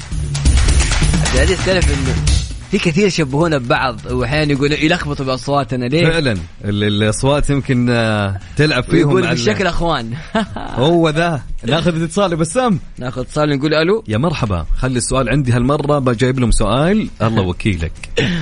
[1.34, 2.39] قاعد يختلف إنه
[2.70, 6.32] في كثير يشبهونا ببعض وأحيانا يقولوا يلخبطوا بأصواتنا ليه؟ فعلا.
[6.64, 10.12] ال- الأصوات يمكن آه، تلعب فيهم يقول بالشكل أخوان.
[10.56, 11.42] هو ذا.
[11.64, 12.30] ناخذ اتصال.
[12.30, 14.04] يا بسام ناخذ اتصال نقول ألو.
[14.08, 14.66] يا مرحبا.
[14.76, 17.08] خلي السؤال عندي هالمرة بجايب لهم سؤال.
[17.22, 17.92] الله وكيلك.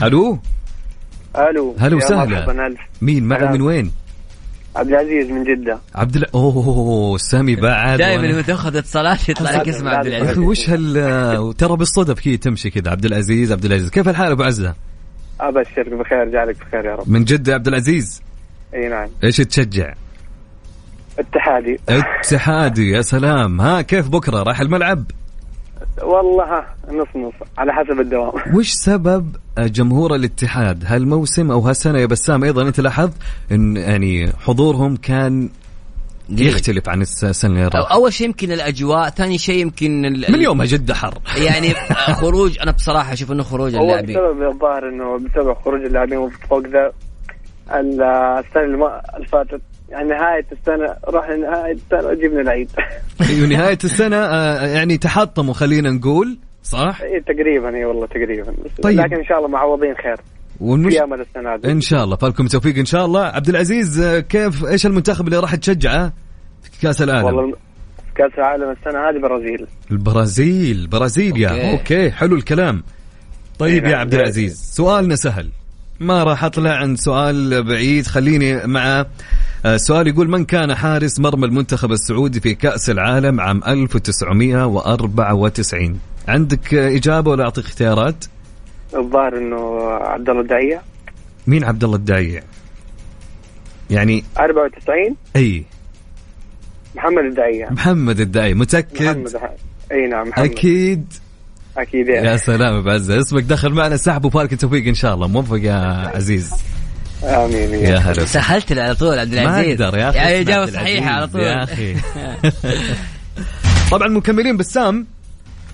[0.02, 0.38] ألو؟
[1.36, 1.76] ألو.
[1.78, 2.74] هلا وسهلا.
[3.02, 3.52] مين معي.
[3.52, 3.90] من وين؟
[4.78, 5.78] عبد العزيز من جدة.
[5.94, 6.34] عبد ال...
[6.34, 10.38] أوه سامي بعد دائما لما تاخذ اتصالات يطلع لك اسم عبد يا أخي العزيز.
[10.38, 13.90] وش هال ترى بالصدف هي تمشي كذا عبد العزيز عبد العزيز.
[13.90, 14.74] كيف الحال أبو عزة؟
[15.40, 17.10] أبشرك بخير جعلك بخير يا رب.
[17.10, 18.22] من يا عبد العزيز؟
[18.74, 19.08] أي نعم.
[19.24, 19.94] إيش تشجع؟
[21.18, 21.80] اتحادي.
[21.88, 23.60] اتحادي يا سلام.
[23.60, 25.04] ها كيف بكرة؟ راح الملعب؟
[26.02, 28.32] والله نص نص على حسب الدوام.
[28.56, 33.12] وش سبب جمهور الاتحاد؟ هالموسم أو هالسنة يا بسام أيضا أنت لاحظت
[33.52, 35.48] إن يعني حضورهم كان
[36.30, 40.40] يختلف عن الس- السنة اللي راحت؟ أول شيء يمكن الأجواء ثاني شيء يمكن ال- من
[40.42, 41.18] يومها جده حر.
[41.46, 41.74] يعني
[42.14, 44.16] خروج أنا بصراحة أشوف إنه خروج هو اللاعبين.
[44.16, 46.92] بسبب الظاهر إنه بسبب خروج اللاعبين وفوق ذا
[47.74, 48.02] ال-
[48.46, 49.60] السنة اللي ما- اللي فاتت.
[49.90, 52.70] يعني نهاية السنة رحنا نهايه السنة جبنا العيد.
[53.42, 58.54] ونهايه السنة آه، يعني تحطموا خلينا نقول صح؟ اي تقريبا اي والله تقريبا.
[58.82, 59.00] طيب.
[59.00, 60.16] لكن إن شاء الله معوضين خير.
[60.60, 60.92] والمش...
[60.92, 61.72] في أمل السنة هذه.
[61.72, 63.24] إن شاء الله فالكم توفيق إن شاء الله.
[63.24, 66.12] عبد العزيز آه، كيف إيش المنتخب اللي راح تشجعه
[66.62, 67.56] في كأس العالم؟ والله
[68.16, 69.66] كأس العالم السنة هذه برازيل.
[69.90, 71.70] البرازيل برازيل يا okay.
[71.70, 72.82] Okay حلو الكلام.
[73.58, 74.00] طيب إيه يا نعم.
[74.00, 75.50] عبد العزيز سؤالنا سهل.
[76.00, 79.06] ما راح أطلع عن سؤال بعيد خليني مع
[79.66, 86.74] آه، سؤال يقول من كان حارس مرمى المنتخب السعودي في كأس العالم عام 1994 عندك
[86.74, 88.24] آه، إجابة ولا أعطيك اختيارات؟
[88.94, 90.82] الظاهر إنه عبد الله الدعيع
[91.46, 92.42] مين عبد الله الدعيع
[93.90, 95.64] يعني 94 أي.
[96.94, 99.36] محمد الدعيه محمد الداعي متأكد؟ محمد
[99.92, 100.44] أي نعم محمد.
[100.44, 101.12] أكيد.
[101.76, 102.38] أكيد يا يعني.
[102.38, 105.28] سلام بعزة اسمك دخل معنا سحب وفالك التوفيق إن شاء الله.
[105.28, 105.74] موفق يا
[106.14, 106.52] عزيز.
[107.24, 108.24] آمين يا هلا.
[108.24, 109.80] سهلت لي على طول عبد ما العزيز.
[109.82, 111.40] أقدر يا أخي يعني اجابه صحيحه على طول.
[111.40, 111.96] يا أخي.
[113.90, 115.06] طبعا مكملين بسام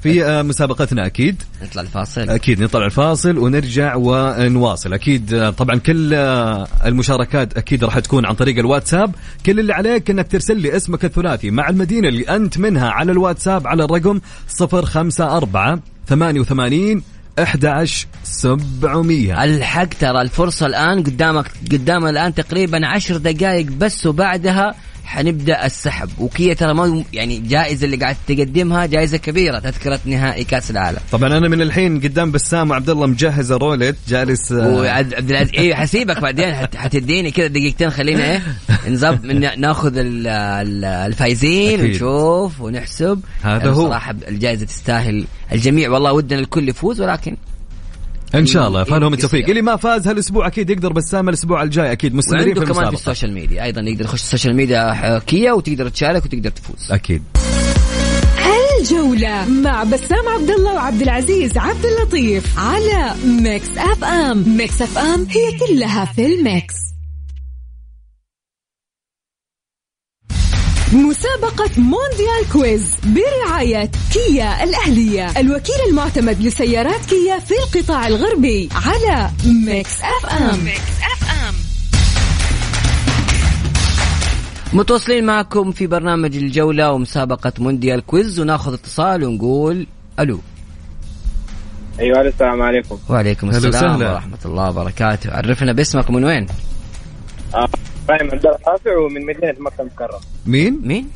[0.03, 1.43] في آه، مسابقتنا أكيد.
[1.63, 2.31] نطلع الفاصل.
[2.31, 4.93] أكيد نطلع الفاصل ونرجع ونواصل.
[4.93, 9.15] أكيد آه، طبعا كل آه، المشاركات أكيد راح تكون عن طريق الواتساب.
[9.47, 13.67] كل اللي عليك إنك ترسل لي اسمك الثلاثي مع المدينة اللي أنت منها على الواتساب
[13.67, 14.21] على الرقم
[14.61, 17.03] 054 88
[17.39, 26.09] 11700 الحق ترى الفرصة الآن قدامك قدام الآن تقريبا عشر دقائق بس وبعدها حنبدأ السحب
[26.19, 31.39] وكيا ترى ما يعني جائزة اللي قاعد تقدمها جائزة كبيرة تذكرة نهائي كأس العالم طبعا
[31.39, 35.75] أنا من الحين قدام بسام وعبد الله مجهز الرولت جالس آه، وعبد عبد العزيز إيه
[35.75, 38.43] حسيبك بعدين حت- حتديني كذا دقيقتين خلينا إيه
[38.89, 41.91] نظب من ناخذ ال- ال- الفايزين أكيد.
[41.93, 43.89] ونشوف ونحسب هذا هو.
[43.89, 47.37] صراحة الجائزة تستاهل الجميع والله ودنا الكل يفوز ولكن
[48.35, 48.85] إن شاء الله.
[48.85, 49.15] فلهم يقصر.
[49.15, 52.71] التوفيق اللي ما فاز هالاسبوع أكيد يقدر؟ بسام الأسبوع الجاي أكيد مستمرين في كمان في
[52.71, 56.93] المسابقه ال social media أيضا يقدر يخش ال social media كيا وتقدر تشارك وتقدر تفوز.
[56.93, 57.23] أكيد.
[58.81, 64.57] الجولة مع بسام عبد الله وعبد العزيز عبد اللطيف على Mix FM.
[64.57, 66.94] Mix FM هي كلها في ال Mix.
[70.95, 75.41] مسابقة مونديال quiz برعاية كيا الأهلية.
[75.41, 80.65] الوكيل المعتمد لسيارات كيا في القطاع الغربي على Mix FM.
[80.65, 81.55] Mix FM
[84.73, 89.87] متواصلين معكم في برنامج الجولة ومسابقة مونديال quiz وناخذ اتصال ونقول
[90.21, 90.41] ألو.
[92.01, 92.99] أيوه السلام عليكم.
[93.09, 94.03] وعليكم السلام.
[94.03, 95.33] ورحمة الله وبركاته.
[95.33, 96.47] عرفنا باسمك من وين؟
[98.05, 100.19] إبراهيم عبد الله القافع ومن مدينة مكة المكرمة.
[100.47, 101.09] مين؟ مين؟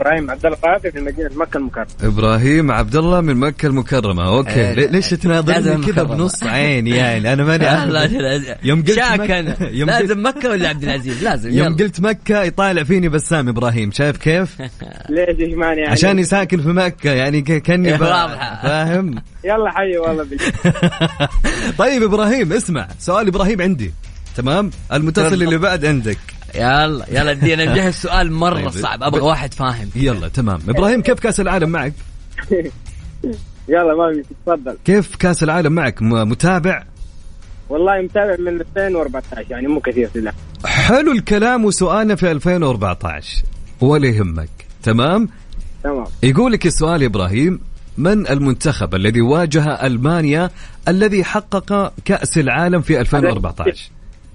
[0.00, 1.86] إبراهيم عبد الله القافع في مدينة مكة المكرمة.
[2.02, 4.28] إبراهيم عبد الله من مكة المكرمة.
[4.28, 6.02] أوكي آه، لي- ليش تناظرني كذا.
[6.02, 10.50] بنص عين يعني أنا ماني لا يوم قلت شاك مكة- أنا يوم قلت- لازم مكة
[10.50, 11.76] ولا عبد العزيز؟ لازم يوم.
[11.76, 13.90] قلت مكة يطالع فيني بسام إبراهيم.
[13.92, 14.56] شايف كيف؟
[15.10, 18.62] ليش إيش مانع يعني عشاني ساكن في مكة يعني ك- كأني واضحة.
[18.62, 19.14] فاهم؟
[19.44, 20.44] يلا حي والله بالله.
[21.78, 23.92] طيب إبراهيم اسمع سؤال إبراهيم عندي.
[24.38, 26.18] تمام؟ المتصل اللي بعد عندك.
[26.54, 28.82] يلا يلا ادينا نجهز سؤال مرة طيب.
[28.82, 29.90] صعب أبغى واحد فاهم.
[29.96, 30.60] يلا تمام.
[30.68, 31.92] إبراهيم كيف كأس العالم معك؟
[33.68, 34.76] يلا ما تفضل.
[34.84, 36.84] كيف كأس العالم معك؟ متابع؟
[37.68, 40.32] والله متابع من 2014 يعني مو كثير لا.
[40.64, 43.42] حلو الكلام وسؤالنا في 2014
[43.80, 44.48] ولا يهمك.
[44.82, 45.28] تمام؟
[45.84, 46.04] تمام.
[46.22, 47.60] يقول لك السؤال يا إبراهيم
[47.98, 50.50] من المنتخب الذي واجه ألمانيا
[50.88, 53.90] الذي حقق كأس العالم في 2014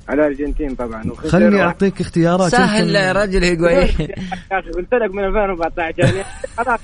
[0.10, 1.04] الأرجنتين طبعا.
[1.12, 1.60] وخسر خلني واحد.
[1.60, 2.52] أعطيك اختيارات.
[2.52, 3.76] سهل يا رجل هيجوين
[4.52, 6.24] يا أخي قلت لك من 2014 يعني
[6.58, 6.80] خلاص.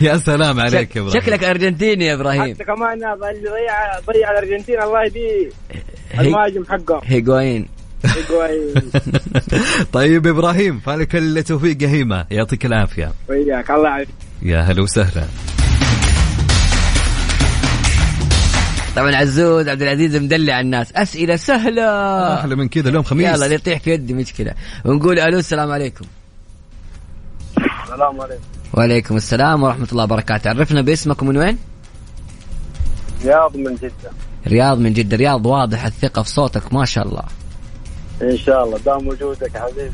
[0.06, 1.20] يا سلام عليك يا إبراهيم.
[1.20, 2.54] شكلك أرجنتيني يا إبراهيم.
[2.54, 5.50] حتى كمان اللي ضيع ضيع الأرجنتين الله يهديه.
[6.20, 7.00] المهاجم حقه.
[7.04, 7.68] هيجوين.
[9.92, 13.12] طيب إبراهيم فالك التوفيق يا هيمه يعطيك العافية.
[13.28, 14.08] وياك الله يعافيك.
[14.42, 15.55] يا هلا وسهلا.
[18.96, 20.92] طبعا عزوز عبد العزيز مدلع الناس.
[20.92, 21.84] أسئلة سهلة.
[22.34, 23.26] أحلى من كذا اليوم خميس.
[23.26, 24.54] يلا اللي يطيح في يدي مشكلة.
[24.84, 26.04] ونقول ألو السلام عليكم.
[27.84, 28.42] السلام عليكم.
[28.74, 30.50] وعليكم السلام ورحمة الله وبركاته.
[30.50, 31.58] عرفنا باسمك ومن وين؟
[33.24, 34.10] رياض من جدة.
[34.46, 35.16] رياض من جدة.
[35.16, 37.22] رياض واضح الثقة في صوتك ما شاء الله.
[38.22, 38.78] إن شاء الله.
[38.78, 39.90] دام وجودك حبيبي.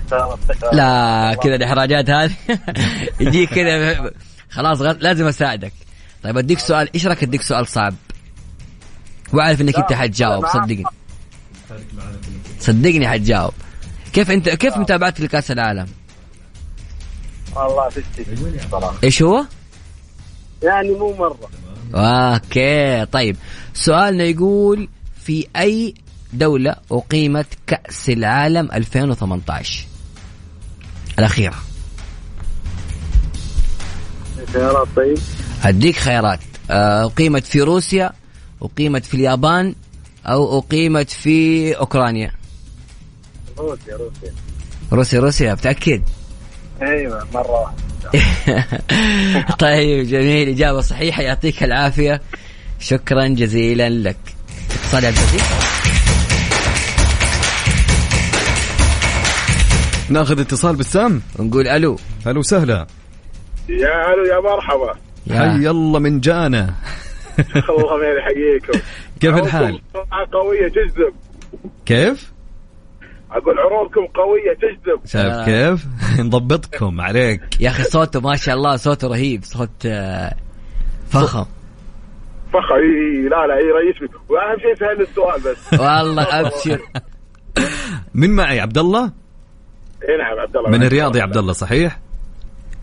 [0.73, 2.33] لا كذا الإحراجات هذه.
[3.21, 4.11] يجيك كذا.
[4.51, 5.73] خلاص غ- لازم أساعدك.
[6.23, 6.89] طيب أديك سؤال.
[6.95, 7.95] إيش رايك أديك سؤال صعب؟
[9.33, 10.47] وأعرف إنك أنت حتجاوب.
[10.47, 10.85] صدقني.
[12.61, 13.53] صدقني حتجاوب.
[14.13, 15.87] كيف انت كيف متابعتك لكأس العالم؟
[17.57, 18.25] والله فستي
[18.71, 18.95] صراحة.
[19.05, 19.45] إيش هو؟
[20.63, 21.51] يعني مو مرة.
[21.95, 23.37] أوكي طيب.
[23.75, 24.89] سؤالنا يقول
[25.25, 25.95] في أي
[26.33, 29.87] دولة أقيمت كأس العالم 2018
[31.19, 31.55] الأخيرة.
[34.53, 35.19] خيارات طيب.
[35.61, 36.41] هديك خيارات.
[36.71, 38.13] آه، أقيمت في روسيا
[38.63, 39.75] أقيمت في اليابان
[40.27, 42.33] أو أقيمت في أوكرانيا؟
[43.59, 44.33] روسيا روسيا.
[44.93, 46.03] روسيا روسيا متأكد
[46.83, 49.47] أيوه مرة واحدة.
[49.59, 52.21] طيب جميل إجابة صحيحة يعطيك العافية.
[52.81, 54.17] شكرا جزيلا لك.
[54.71, 55.43] اتصال يا عبد العزيز
[60.09, 61.99] ناخذ اتصال بسام ونقول ألو.
[62.27, 62.87] هلا وسهلا
[63.69, 64.95] يا ألو يا مرحبا.
[65.31, 66.75] حي الله من جانا.
[67.71, 68.79] الله ما يحييكم
[69.21, 69.81] كيف الحال؟
[70.33, 71.15] قوية تجذب
[71.87, 72.33] كيف؟
[73.33, 75.45] أقول عروضكم قوية تجذب شايف آه.
[75.45, 75.87] كيف؟
[76.27, 80.35] نضبطكم عليك يا أخي صوته ما شاء الله صوته رهيب صوت آه،
[81.09, 81.45] فخم
[82.53, 86.81] فخر إي لا لا يريشني وأهم شيء سهل السؤال بس والله أبشر
[88.15, 89.13] من معي عبد الله؟
[90.09, 91.99] إي نعم عبد الله من الرياض يا عبد الله صحيح؟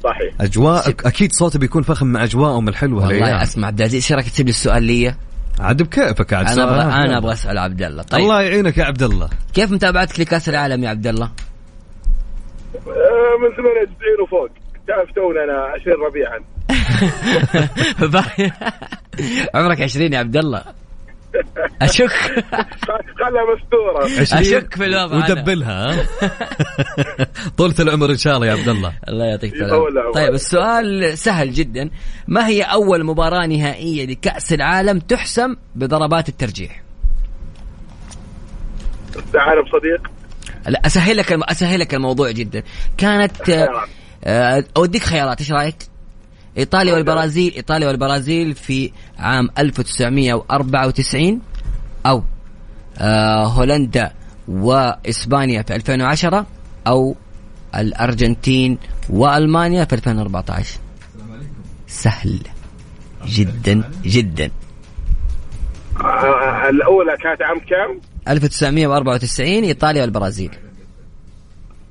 [0.04, 0.34] صحيح.
[0.42, 4.30] أجواء أكيد صوته بيكون فخم مع اجواءهم الحلوه والله هالايام أسمع عبد العزيز إيش رأيك
[4.30, 5.16] تسيب لي السؤال لي؟
[5.60, 6.70] عاد بكيفك عاد أنا سؤال.
[6.70, 8.04] أبغى أنا أبغى أسأل عبد الله.
[8.04, 8.22] طيب.
[8.22, 9.30] الله يعينك يا عبد الله.
[9.54, 11.26] كيف متابعتك لكاس العالم يا عبد الله؟
[12.76, 14.50] آه، من 98 وفوق.
[14.88, 16.40] تعرف تونا أنا 20 ربيعا.
[19.56, 20.64] عمرك 20 يا عبد الله.
[21.82, 22.10] أشك
[23.20, 25.18] خلها مستورة أشك في الوضع.
[25.18, 26.06] ودبلها ها؟
[27.58, 30.12] طولة العمر إن شاء الله يا عبد الله الله يعطيك العافية.
[30.14, 31.90] طيب السؤال سهل جدا
[32.28, 36.84] ما هي أول مباراة نهائية لكأس العالم تحسم بضربات الترجيح؟
[39.34, 40.12] تعال بصديق
[40.68, 41.44] لا اسهل لك الم...
[41.44, 42.64] اسهل لك الموضوع جدا
[42.98, 43.70] كانت آه،
[44.24, 45.76] آه، أوديك خيارات إيش رأيك؟
[46.58, 51.42] إيطاليا والبرازيل إيطاليا والبرازيل في عام 1994
[52.10, 52.24] أو
[52.98, 54.12] آه، هولندا
[54.48, 56.46] وإسبانيا في 2010
[56.88, 57.16] أو
[57.76, 58.78] الأرجنتين
[59.10, 60.80] وألمانيا في 2014
[61.88, 62.40] سهل
[63.26, 64.52] جدا جدا.
[66.70, 70.52] الأولى كانت عام كم؟ 1994 إيطاليا والبرازيل.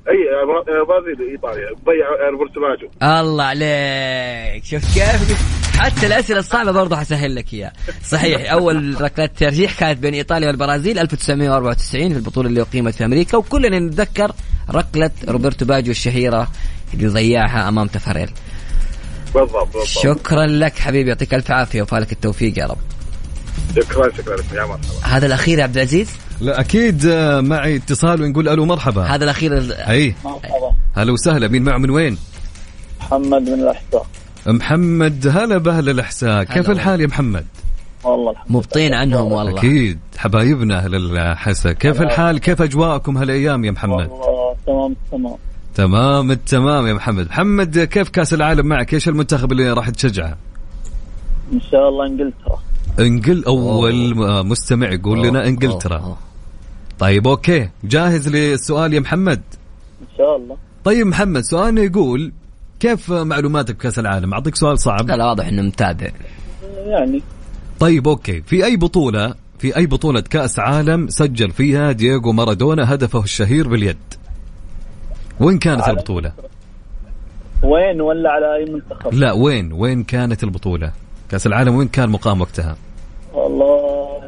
[0.09, 2.89] أي آه، برازيل ايطاليا ضيع روبرتو باجو
[3.21, 4.65] الله عليك.
[4.65, 7.73] شفت كيف حتى الأسئلة الصعبة برضه حسهل لك إياها.
[8.03, 13.37] صحيح أول ركله ترجيح كانت بين إيطاليا والبرازيل 1994 في البطولة اللي اقيمت في أمريكا
[13.37, 14.31] وكلنا نتذكر
[14.71, 16.47] ركلة روبرتو باجو الشهيرة
[16.93, 18.29] اللي ضيعها أمام تافاريل
[19.35, 19.83] بالضبط بالضبط.
[19.87, 22.77] شكرا لك حبيبي يعطيك ألف عافية وفالك التوفيق يا رب.
[23.75, 24.35] شكرا شكرا.
[24.35, 24.79] لك يا مرحبا.
[25.03, 26.09] هذا الأخير يا عبد العزيز؟
[26.41, 29.03] لا أكيد آه، معي اتصال ونقول ألو مرحبا.
[29.03, 30.15] هذا الأخير ال- أي.
[30.25, 30.71] مرحبا.
[30.95, 32.17] هلا وسهلا مين معه من وين؟
[32.99, 34.05] محمد من الأحساء.
[34.47, 36.43] محمد هلا بهلا الأحساء.
[36.43, 37.45] كيف الحال يا محمد؟
[38.03, 39.59] والله الحمد مبطين عنهم والله.
[39.59, 45.35] أكيد حبايبنا أهل الحسا كيف الحال؟ كيف أجواءكم هالأيام يا محمد؟ والله تمام تمام.
[45.75, 47.25] تمام التمام يا محمد.
[47.27, 50.37] محمد كيف كأس العالم معك؟ إيش المنتخب اللي راح تشجعه؟
[51.53, 52.59] إن شاء الله إنجلترا.
[52.99, 55.97] انجل أول م- مستمع يقول لنا إنجلترا.
[55.97, 56.17] أوه، أوه.
[56.99, 57.69] طيب okay.
[57.83, 59.41] جاهز للسؤال يا محمد؟
[60.01, 60.57] إن شاء الله.
[60.83, 62.31] طيب محمد سؤالنا يقول
[62.79, 65.07] كيف معلوماتك بكاس العالم؟ أعطيك سؤال صعب.
[65.07, 66.09] لا لا واضح إنه متابع.
[66.77, 67.21] يعني.
[67.79, 68.41] طيب okay.
[68.41, 73.97] في أي بطولة في أي بطولة كأس عالم سجل فيها دييغو مارادونا هدفه الشهير باليد؟
[75.39, 76.33] وين كانت البطولة؟
[77.63, 80.91] وين؟ ولا على أي منتخب؟ لا وين؟ وين كانت البطولة؟
[81.29, 82.77] كأس العالم وين كان مقام وقتها؟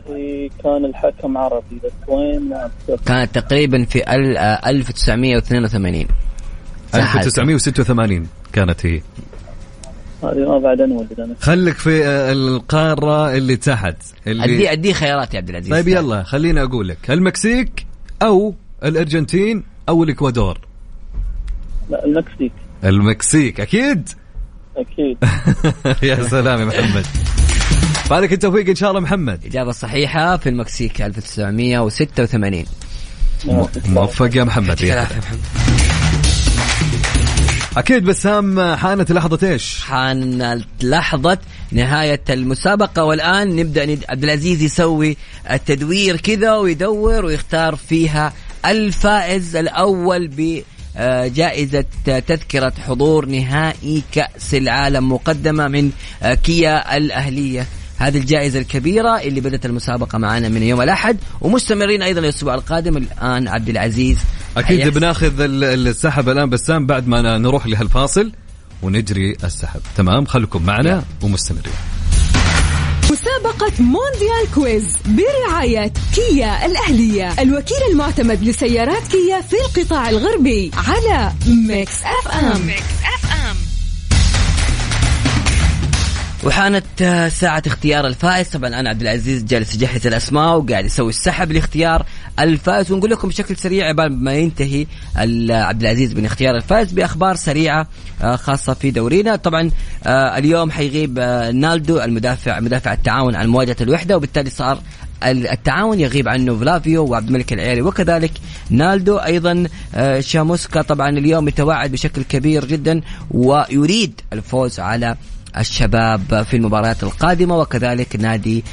[0.07, 2.53] والله كان الحكم عربي بس وين.
[3.05, 6.07] كانت تقريبا في ال- آه، 1982
[6.91, 7.15] سهلت.
[7.17, 9.01] 1986 كانت هي.
[10.23, 11.35] هذه ما بعد انولد أنا.
[11.39, 13.95] خليك في آه، القارة اللي تحت
[14.27, 15.71] اللي ادي أدي خيارات يا عبد العزيز.
[15.71, 17.85] طيب يلا خليني أقول لك المكسيك
[18.21, 20.59] أو الأرجنتين أو الإكوادور؟
[21.89, 22.51] لا المكسيك.
[22.83, 24.09] المكسيك أكيد؟
[24.77, 25.17] أكيد.
[26.09, 27.05] يا سلام يا محمد.
[28.11, 29.45] فالك التوفيق إن شاء الله محمد.
[29.45, 32.65] اجابه صحيحه في المكسيك 1986
[33.85, 34.81] موفق يا محمد.
[34.81, 35.39] العافية محمد.
[37.77, 41.37] أكيد بسام حانت لحظة إيش؟ حانت لحظة
[41.71, 44.03] نهاية المسابقة والآن نبدأ ند...
[44.09, 45.17] عبد العزيز يسوي
[45.51, 48.33] التدوير كذا ويدور ويختار فيها
[48.65, 50.27] الفائز الأول
[50.95, 55.91] بجائزة تذكرة حضور نهائي كأس العالم مقدمة من
[56.43, 57.67] كيا الأهلية.
[58.01, 61.17] هذه الجائزة الكبيرة اللي بدأت المسابقة معنا من يوم الأحد.
[61.41, 62.97] ومستمرين أيضا الأسبوع القادم.
[62.97, 64.17] الآن عبد العزيز
[64.57, 68.31] حيحسب- بناخذ ال- السحب الآن بسام بعد ما نروح لهالفاصل
[68.81, 69.79] ونجري السحب.
[69.97, 71.73] تمام؟ خليكم معنا ومستمرين.
[73.11, 77.41] مسابقة مونديال quiz برعاية كيا الأهلية.
[77.41, 82.69] الوكيل المعتمد لسيارات كيا في القطاع الغربي على Mix FM.
[86.43, 88.47] وحانت آه، ساعة اختيار الفائز.
[88.49, 92.05] طبعا أنا عبد العزيز جالس يجهز الأسماء وقاعد يسوي السحب لاختيار
[92.39, 92.91] الفائز.
[92.91, 94.85] ونقول لكم بشكل سريع عبال ما ينتهي
[95.49, 97.87] عبد العزيز من اختيار الفائز بأخبار سريعة
[98.21, 99.35] آه، خاصة في دورينا.
[99.35, 99.71] طبعا
[100.03, 101.19] آه، اليوم حيغيب
[101.53, 104.17] نالدو المدافع مدافع التعاون عن مواجهة الوحدة.
[104.17, 104.79] وبالتالي صار
[105.23, 108.31] ال- التعاون يغيب عنه فلافيو وعبد الملك العيري وكذلك
[108.69, 109.67] نالدو أيضا
[110.19, 115.15] شاموسكا طبعا اليوم يتوعد بشكل كبير جدا ويريد الفوز على
[115.57, 118.63] الشباب في المباريات القادمة وكذلك نادي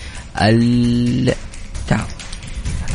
[0.40, 2.08] التعاون.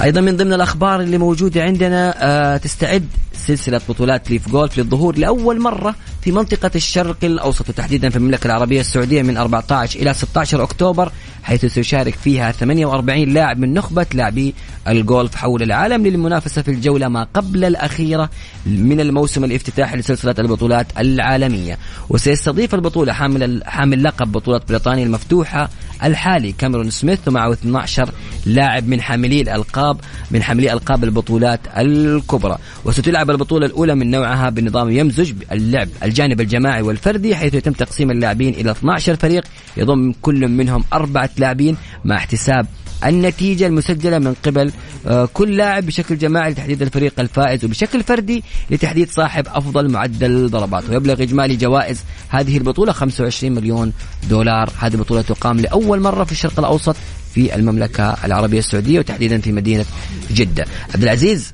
[0.03, 3.07] أيضا من ضمن الأخبار اللي موجودة عندنا آه تستعد
[3.47, 8.79] سلسلة بطولات ليف جولف للظهور لأول مرة في منطقة الشرق الأوسط وتحديدا في المملكة العربية
[8.79, 11.11] السعودية من 14 إلى 16 أكتوبر
[11.43, 14.53] حيث سيشارك فيها 48 لاعب من نخبة لاعبي
[14.87, 18.29] الجولف حول العالم للمنافسة في الجولة ما قبل الأخيرة
[18.65, 21.77] من الموسم الافتتاحي لسلسلة البطولات العالمية.
[22.09, 25.69] وسيستضيف البطولة حامل حامل لقب بطولة بريطانيا المفتوحة
[26.03, 28.09] الحالي كاميرون سميث ومعه 12
[28.45, 29.97] لاعب من حاملي الالقاب
[30.31, 32.57] من حاملي ألقاب البطولات الكبرى.
[32.85, 38.53] وستلعب البطولة الأولى من نوعها بنظام يمزج اللعب الجانب الجماعي والفردي حيث يتم تقسيم اللاعبين
[38.53, 39.43] إلى 12 فريق
[39.77, 42.67] يضم كل منهم أربعة لاعبين مع احتساب
[43.05, 44.71] النتيجة المسجلة من قبل
[45.07, 50.89] آه، كل لاعب بشكل جماعي لتحديد الفريق الفائز وبشكل فردي لتحديد صاحب أفضل معدل ضربات
[50.89, 53.93] ويبلغ إجمالي جوائز هذه البطولة 25 مليون
[54.29, 54.69] دولار.
[54.79, 56.95] هذه البطولة تقام لأول مرة في الشرق الأوسط
[57.33, 59.85] في المملكة العربية السعودية وتحديدا في مدينة
[60.31, 60.65] جدة.
[60.93, 61.53] عبد العزيز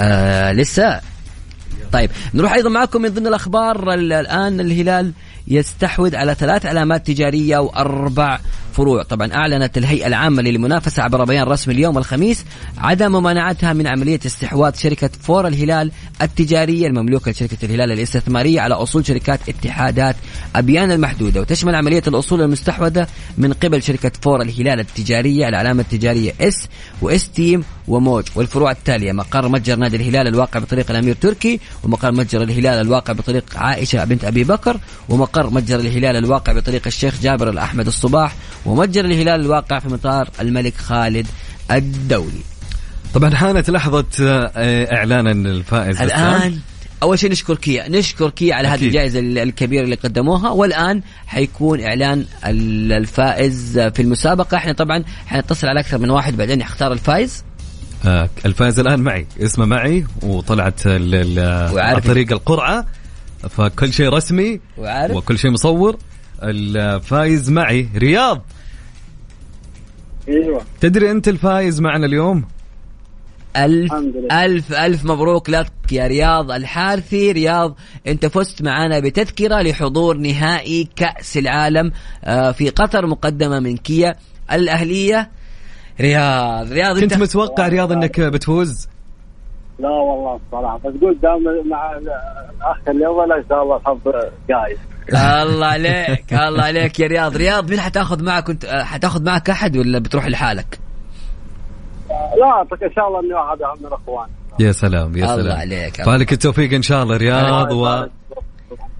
[0.00, 1.00] آه لسه
[1.94, 5.12] طيب نروح أيضا معكم من ضمن الأخبار ال- الآن الهلال
[5.48, 8.38] يستحوذ على ثلاث علامات تجارية وأربع
[8.74, 9.02] فروع.
[9.02, 12.44] طبعا أعلنت الهيئة العامة للمنافسة عبر بيان رسمي اليوم الخميس
[12.78, 15.90] عدم ممانعتها من عملية استحواذ شركة فور الهلال
[16.22, 20.16] التجارية المملوكة لشركة الهلال الاستثمارية على أصول شركات اتحادات
[20.56, 21.40] أبيان المحدودة.
[21.40, 23.06] وتشمل عملية الأصول المستحوذة
[23.38, 26.68] من قبل شركة فور الهلال التجارية العلامة التجارية اس
[27.02, 32.42] واس تيم وموج والفروع التالية مقر متجر نادي الهلال الواقع بطريق الأمير تركي ومقر متجر
[32.42, 37.86] الهلال الواقع بطريق عائشة بنت أبي بكر ومقر متجر الهلال الواقع بطريق الشيخ جابر الأحمد
[37.86, 38.36] الصباح
[38.66, 41.26] ومتجر الهلال الواقع في مطار الملك خالد
[41.70, 42.42] الدولي.
[43.14, 46.02] طبعا حانت لحظة آه، إعلان الفائز.
[46.02, 46.58] الآن
[47.02, 48.86] أول شيء نشكر كيا نشكر كيا على هذه.
[48.86, 54.56] الجائزة ال- الكبيرة اللي قدموها والآن حيكون إعلان ال- الفائز في المسابقة.
[54.56, 57.44] إحنا طبعا حنتصل على أكثر من واحد بعدين يختار الفائز.
[58.06, 60.82] آه، الفائز الآن معي اسمه معي وطلعت
[62.06, 62.86] طريق القرعة
[63.50, 65.16] فكل شيء رسمي وعارف.
[65.16, 65.96] وكل شيء مصور.
[66.42, 68.42] الفايز معي رياض.
[70.28, 70.60] إيوه.
[70.80, 72.44] تدري أنت الفايز معنا اليوم؟
[73.56, 74.44] ألف الحمد لله.
[74.44, 77.32] ألف ألف مبروك لك يا رياض الحارثي.
[77.32, 81.92] رياض أنت فزت معنا بتذكرة لحضور نهائي كأس العالم
[82.24, 84.14] آه، في قطر مقدمة من كيا.
[84.52, 85.30] الأهلية
[86.00, 86.72] رياض.
[86.72, 88.88] رياض كنت أنت متوقع رياض أنك بتفوز؟
[89.78, 93.98] لا والله الصراحه بس قلت دام مع الاخ اللي اول إن شاء الله الحظ
[94.48, 94.78] جايز
[95.12, 97.36] الله عليك الله عليك يا رياض.
[97.36, 100.78] رياض مين حتاخذ معك كنت حتاخذ معك أحد ولا بتروح لحالك؟
[102.10, 104.26] لا إن شاء الله إني واحد من الاخوان
[104.60, 105.58] يا سلام يا الله سلام.
[105.58, 106.02] عليك.
[106.02, 107.72] فالك التوفيق إن شاء الله رياض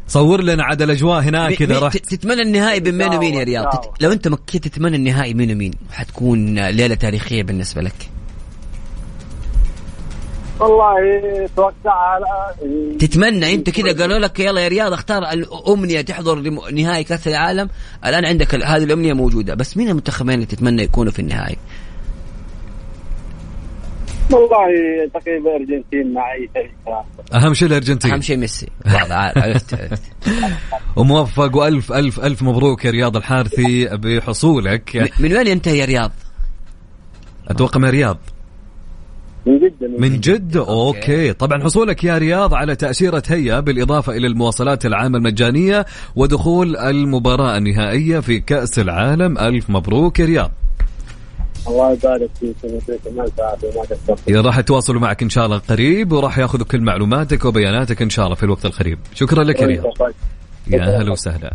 [0.08, 1.96] وصور لنا عاد الأجواء هناك كذا مين- رحت.
[1.96, 6.58] تتمنى النهائي بين مين ومين يا رياض؟ لو أنت مكيت تتمنى النهائي مين ومين حتكون
[6.68, 8.10] ليلة تاريخية بالنسبة لك؟
[10.64, 12.26] والله توقع على
[12.98, 16.38] تتمنى انت كذا قالوا لك يلا يا رياض اختار الأمنية تحضر
[16.72, 17.68] نهائي كأس العالم.
[18.06, 21.56] الآن عندك هذه الأمنية موجودة بس مين المنتخبين اللي تتمنى يكونوا في النهائي؟
[24.30, 24.66] والله
[25.14, 27.04] تقريبا ارجنتين مع أي فريق
[27.34, 28.12] أهم شيء الأرجنتين.
[28.12, 28.68] أهم شيء ميسي.
[28.86, 29.78] عرفت
[30.96, 35.10] وموفق وألف ألف ألف مبروك يا رياض الحارثي بحصولك.
[35.20, 36.12] من وين ينتهي يا رياض؟
[37.48, 38.18] أتوقع من رياض.
[39.46, 41.32] من جدا من جدة أوكي.
[41.32, 45.86] طبعا حصولك يا رياض على تأشيرة هيا بالإضافة إلى المواصلات العامة المجانية
[46.16, 49.38] ودخول المباراة النهائية في كأس العالم.
[49.38, 50.50] ألف مبروك يا رياض.
[51.68, 52.56] الله يبارك فيك
[54.28, 58.36] راح يتواصلوا معك إن شاء الله قريب وراح ياخذوا كل معلوماتك وبياناتك إن شاء الله
[58.36, 58.98] في الوقت القريب.
[59.14, 59.84] شكرا لك يا رياض.
[60.66, 61.52] يا هلا وسهلا.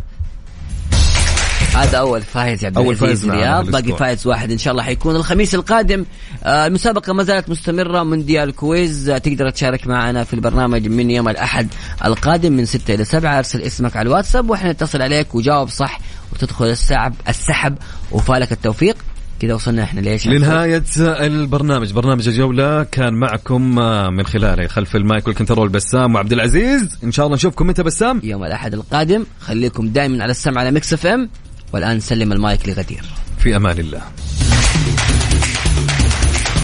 [1.76, 3.80] هذا أول فايز يا عبد أول العزيز فايز معنا رياض بالأسبوع.
[3.80, 5.16] باقي فايز واحد إن شاء الله حيكون.
[5.16, 6.04] الخميس القادم
[6.44, 8.02] آه، المسابقة ما زالت مستمرة.
[8.02, 11.68] مونديال quiz آه، تقدر تشارك معنا في البرنامج من يوم الأحد
[12.04, 16.00] القادم من 6 إلى 7 أرسل اسمك على الواتساب وإحنا نتصل عليك وجاوب صح
[16.32, 17.74] وتدخل السحب السحب
[18.12, 18.96] وفالك التوفيق.
[19.40, 21.92] كذا وصلنا إحنا ليش لنهاية البرنامج.
[21.92, 26.98] برنامج الجولة كان معكم آه، من خلاله خلف ال mic وال control بسام وعبد العزيز.
[27.04, 27.66] إن شاء الله نشوفكم.
[27.66, 29.24] متى بسام؟ يوم الأحد القادم.
[29.40, 31.28] خليكم دائما على السمع على Mix FM.
[31.72, 33.04] والآن سلم المايك لغدير.
[33.38, 34.02] في أمان الله.